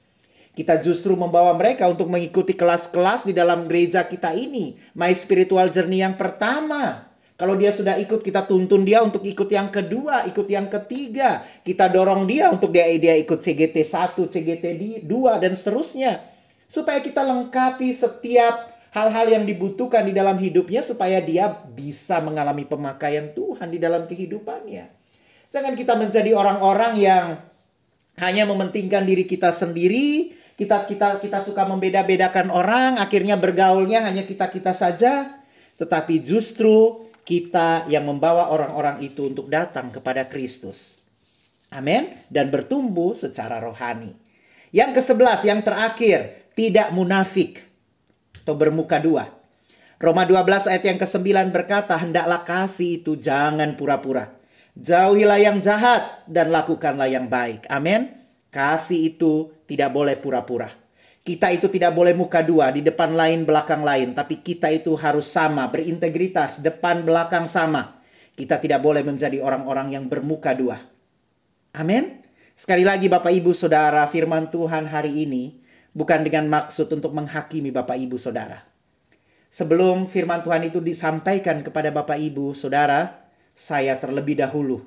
kita 0.56 0.80
justru 0.80 1.20
membawa 1.20 1.52
mereka 1.52 1.84
untuk 1.92 2.08
mengikuti 2.08 2.56
kelas-kelas 2.56 3.28
di 3.28 3.36
dalam 3.36 3.68
gereja 3.68 4.08
kita 4.08 4.32
ini. 4.32 4.80
My 4.96 5.12
Spiritual 5.12 5.68
Journey 5.68 6.00
yang 6.00 6.16
pertama. 6.16 7.12
Kalau 7.36 7.60
dia 7.60 7.76
sudah 7.76 8.00
ikut, 8.00 8.24
kita 8.24 8.48
tuntun 8.48 8.88
dia 8.88 9.04
untuk 9.04 9.20
ikut 9.20 9.52
yang 9.52 9.68
kedua, 9.68 10.24
ikut 10.24 10.48
yang 10.48 10.72
ketiga. 10.72 11.44
Kita 11.68 11.92
dorong 11.92 12.24
dia 12.24 12.48
untuk 12.48 12.72
dia 12.72 12.88
dia 12.96 13.12
ikut 13.20 13.44
CGT 13.44 13.84
1, 13.84 14.16
CGT 14.32 14.66
2, 15.04 15.44
dan 15.44 15.52
seterusnya. 15.52 16.24
Supaya 16.64 17.04
kita 17.04 17.28
lengkapi 17.28 17.92
setiap 17.92 18.72
hal-hal 18.96 19.28
yang 19.28 19.44
dibutuhkan 19.44 20.08
di 20.08 20.16
dalam 20.16 20.40
hidupnya 20.40 20.80
supaya 20.80 21.20
dia 21.20 21.52
bisa 21.52 22.24
mengalami 22.24 22.64
pemakaian 22.64 23.36
Tuhan 23.36 23.68
di 23.68 23.84
dalam 23.84 24.08
kehidupannya. 24.08 24.88
Jangan 25.52 25.76
kita 25.76 26.00
menjadi 26.00 26.32
orang-orang 26.32 26.94
yang 26.96 27.26
hanya 28.16 28.48
mementingkan 28.48 29.04
diri 29.04 29.28
kita 29.28 29.52
sendiri, 29.52 30.32
kita 30.56 30.88
kita 30.88 31.20
kita 31.20 31.44
suka 31.44 31.68
membeda-bedakan 31.68 32.48
orang, 32.48 32.96
akhirnya 32.96 33.36
bergaulnya 33.36 34.08
hanya 34.08 34.24
kita-kita 34.24 34.72
saja, 34.72 35.44
tetapi 35.76 36.24
justru 36.24 37.05
kita 37.26 37.90
yang 37.90 38.06
membawa 38.06 38.54
orang-orang 38.54 39.02
itu 39.02 39.34
untuk 39.34 39.50
datang 39.50 39.90
kepada 39.90 40.30
Kristus. 40.30 41.02
Amin 41.74 42.14
dan 42.30 42.54
bertumbuh 42.54 43.18
secara 43.18 43.58
rohani. 43.60 44.14
Yang 44.70 45.02
ke-11 45.02 45.40
yang 45.50 45.62
terakhir, 45.66 46.20
tidak 46.54 46.94
munafik 46.94 47.66
atau 48.46 48.54
bermuka 48.54 49.02
dua. 49.02 49.28
Roma 49.98 50.28
12 50.28 50.70
ayat 50.70 50.84
yang 50.86 51.00
ke-9 51.02 51.50
berkata, 51.50 51.98
"Hendaklah 51.98 52.46
kasih 52.46 53.02
itu 53.02 53.18
jangan 53.18 53.74
pura-pura. 53.80 54.38
Jauhilah 54.76 55.40
yang 55.40 55.64
jahat 55.64 56.28
dan 56.30 56.52
lakukanlah 56.52 57.10
yang 57.10 57.26
baik." 57.32 57.66
Amin. 57.72 58.12
Kasih 58.52 59.16
itu 59.16 59.52
tidak 59.66 59.92
boleh 59.96 60.20
pura-pura. 60.20 60.85
Kita 61.26 61.50
itu 61.50 61.66
tidak 61.74 61.98
boleh 61.98 62.14
muka 62.14 62.46
dua, 62.46 62.70
di 62.70 62.86
depan 62.86 63.18
lain, 63.18 63.50
belakang 63.50 63.82
lain. 63.82 64.14
Tapi 64.14 64.46
kita 64.46 64.70
itu 64.70 64.94
harus 64.94 65.26
sama, 65.26 65.66
berintegritas, 65.74 66.62
depan, 66.62 67.02
belakang 67.02 67.50
sama. 67.50 67.98
Kita 68.38 68.62
tidak 68.62 68.86
boleh 68.86 69.02
menjadi 69.02 69.42
orang-orang 69.42 69.98
yang 69.98 70.06
bermuka 70.06 70.54
dua. 70.54 70.78
Amin. 71.74 72.22
Sekali 72.54 72.86
lagi 72.86 73.10
Bapak 73.10 73.34
Ibu 73.34 73.58
Saudara, 73.58 74.06
firman 74.06 74.54
Tuhan 74.54 74.86
hari 74.86 75.26
ini 75.26 75.66
bukan 75.98 76.22
dengan 76.22 76.46
maksud 76.46 76.94
untuk 76.94 77.10
menghakimi 77.18 77.74
Bapak 77.74 77.98
Ibu 77.98 78.22
Saudara. 78.22 78.62
Sebelum 79.50 80.06
firman 80.06 80.46
Tuhan 80.46 80.68
itu 80.68 80.78
disampaikan 80.78 81.66
kepada 81.66 81.90
Bapak 81.90 82.22
Ibu 82.22 82.54
Saudara, 82.54 83.26
saya 83.58 83.98
terlebih 83.98 84.38
dahulu, 84.38 84.84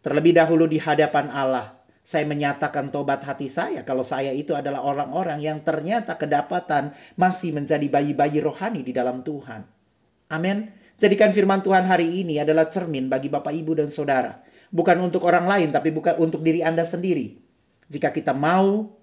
terlebih 0.00 0.32
dahulu 0.32 0.64
di 0.64 0.78
hadapan 0.78 1.28
Allah, 1.28 1.82
saya 2.04 2.28
menyatakan 2.28 2.92
tobat 2.92 3.24
hati 3.24 3.48
saya 3.48 3.80
kalau 3.80 4.04
saya 4.04 4.28
itu 4.36 4.52
adalah 4.52 4.84
orang-orang 4.84 5.40
yang 5.40 5.64
ternyata 5.64 6.20
kedapatan 6.20 6.92
masih 7.16 7.56
menjadi 7.56 7.88
bayi-bayi 7.88 8.44
rohani 8.44 8.84
di 8.84 8.92
dalam 8.92 9.24
Tuhan. 9.24 9.64
Amin. 10.28 10.68
Jadikan 11.00 11.32
firman 11.32 11.64
Tuhan 11.64 11.88
hari 11.88 12.20
ini 12.20 12.36
adalah 12.36 12.68
cermin 12.68 13.08
bagi 13.08 13.32
Bapak 13.32 13.56
Ibu 13.56 13.80
dan 13.80 13.88
Saudara. 13.88 14.36
Bukan 14.68 15.00
untuk 15.00 15.24
orang 15.24 15.48
lain 15.48 15.72
tapi 15.72 15.88
bukan 15.96 16.20
untuk 16.20 16.44
diri 16.44 16.60
Anda 16.60 16.84
sendiri. 16.84 17.40
Jika 17.88 18.12
kita 18.12 18.36
mau 18.36 19.00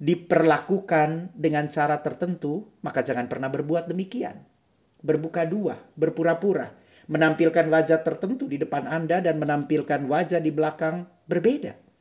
diperlakukan 0.00 1.36
dengan 1.36 1.68
cara 1.68 2.00
tertentu, 2.00 2.80
maka 2.80 3.04
jangan 3.04 3.28
pernah 3.28 3.52
berbuat 3.52 3.92
demikian. 3.92 4.40
Berbuka 5.04 5.44
dua, 5.44 5.76
berpura-pura, 5.94 6.72
menampilkan 7.12 7.68
wajah 7.68 8.00
tertentu 8.00 8.48
di 8.48 8.56
depan 8.56 8.88
Anda 8.88 9.20
dan 9.20 9.36
menampilkan 9.36 10.08
wajah 10.08 10.40
di 10.40 10.50
belakang 10.50 11.06
berbeda. 11.28 11.91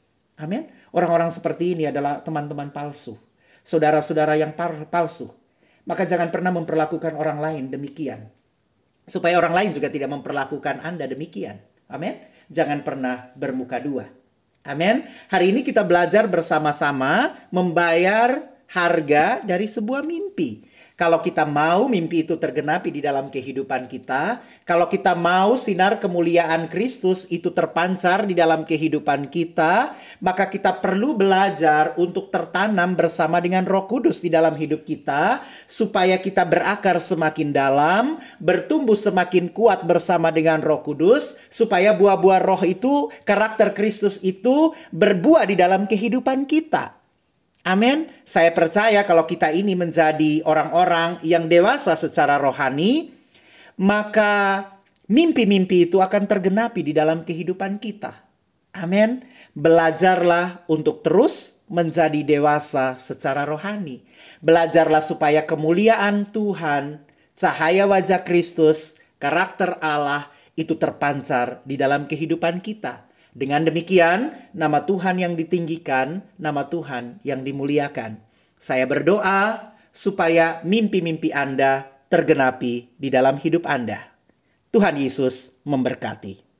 Amin. 0.41 0.65
Orang-orang 0.91 1.30
seperti 1.30 1.77
ini 1.77 1.86
adalah 1.86 2.25
teman-teman 2.25 2.73
palsu. 2.73 3.13
Saudara-saudara 3.62 4.34
yang 4.34 4.58
palsu. 4.89 5.30
Maka 5.86 6.10
jangan 6.10 6.34
pernah 6.34 6.49
memperlakukan 6.49 7.13
orang 7.13 7.38
lain 7.38 7.69
demikian. 7.69 8.25
Supaya 9.06 9.38
orang 9.38 9.54
lain 9.54 9.69
juga 9.73 9.93
tidak 9.93 10.10
memperlakukan 10.10 10.82
Anda 10.82 11.06
demikian. 11.06 11.62
Amin. 11.89 12.17
Jangan 12.49 12.82
pernah 12.82 13.30
bermuka 13.38 13.77
dua. 13.77 14.10
Amin. 14.65 15.06
Hari 15.30 15.54
ini 15.54 15.62
kita 15.65 15.82
belajar 15.82 16.30
bersama-sama 16.30 17.34
membayar 17.49 18.45
harga 18.69 19.41
dari 19.41 19.65
sebuah 19.65 20.06
mimpi. 20.06 20.70
Kalau 21.01 21.17
kita 21.17 21.49
mau 21.49 21.89
mimpi 21.89 22.21
itu 22.21 22.37
tergenapi 22.37 22.93
di 22.93 23.01
dalam 23.01 23.33
kehidupan 23.33 23.89
kita, 23.89 24.37
kalau 24.69 24.85
kita 24.85 25.17
mau 25.17 25.57
sinar 25.57 25.97
kemuliaan 25.97 26.69
Kristus 26.69 27.25
itu 27.33 27.49
terpancar 27.49 28.29
di 28.29 28.37
dalam 28.37 28.61
kehidupan 28.61 29.25
kita, 29.33 29.97
maka 30.21 30.45
kita 30.45 30.77
perlu 30.77 31.17
belajar 31.17 31.97
untuk 31.97 32.29
tertanam 32.29 32.93
bersama 32.93 33.41
dengan 33.41 33.65
Roh 33.65 33.89
Kudus 33.89 34.21
di 34.21 34.29
dalam 34.29 34.53
hidup 34.53 34.85
kita, 34.85 35.41
supaya 35.65 36.21
kita 36.21 36.45
berakar 36.45 37.01
semakin 37.01 37.49
dalam, 37.49 38.21
bertumbuh 38.37 38.93
semakin 38.93 39.49
kuat 39.49 39.81
bersama 39.81 40.29
dengan 40.29 40.61
Roh 40.61 40.85
Kudus, 40.85 41.41
supaya 41.49 41.97
buah-buah 41.97 42.45
Roh 42.45 42.61
itu, 42.61 43.09
karakter 43.25 43.73
Kristus 43.73 44.21
itu 44.21 44.77
berbuah 44.93 45.49
di 45.49 45.57
dalam 45.57 45.89
kehidupan 45.89 46.45
kita. 46.45 47.00
Amin. 47.62 48.10
Saya 48.26 48.50
percaya 48.58 49.06
kalau 49.06 49.30
kita 49.30 49.54
ini 49.54 49.78
menjadi 49.78 50.41
orang-orang 50.50 51.21
yang 51.21 51.45
dewasa 51.45 51.93
secara 51.93 52.41
rohani, 52.41 53.13
maka 53.78 54.65
mimpi-mimpi 55.06 55.91
itu 55.91 56.02
akan 56.02 56.26
tergenapi 56.26 56.82
di 56.82 56.93
dalam 56.97 57.21
kehidupan 57.21 57.78
kita. 57.78 58.17
Amin. 58.74 59.21
Belajarlah 59.54 60.65
untuk 60.71 61.04
terus 61.04 61.67
menjadi 61.67 62.24
dewasa 62.24 62.97
secara 62.97 63.45
rohani. 63.45 64.02
Belajarlah 64.41 65.04
supaya 65.04 65.45
kemuliaan 65.45 66.26
Tuhan, 66.34 67.04
cahaya 67.38 67.86
wajah 67.86 68.26
Kristus, 68.26 68.97
karakter 69.21 69.78
Allah 69.84 70.32
itu 70.58 70.80
terpancar 70.80 71.62
di 71.67 71.78
dalam 71.78 72.10
kehidupan 72.10 72.63
kita. 72.63 73.11
Dengan 73.32 73.63
demikian, 73.63 74.36
nama 74.52 74.84
Tuhan 74.84 75.15
yang 75.15 75.39
ditinggikan, 75.39 76.20
nama 76.36 76.67
Tuhan 76.67 77.24
yang 77.24 77.48
dimuliakan. 77.48 78.20
Saya 78.60 78.84
berdoa 78.84 79.72
supaya 79.96 80.60
mimpi-mimpi 80.67 81.32
Anda 81.32 81.88
tergenapi 82.12 83.00
di 83.00 83.08
dalam 83.08 83.39
hidup 83.39 83.63
Anda. 83.63 84.12
Tuhan 84.76 85.00
Yesus 85.00 85.63
memberkati. 85.63 86.50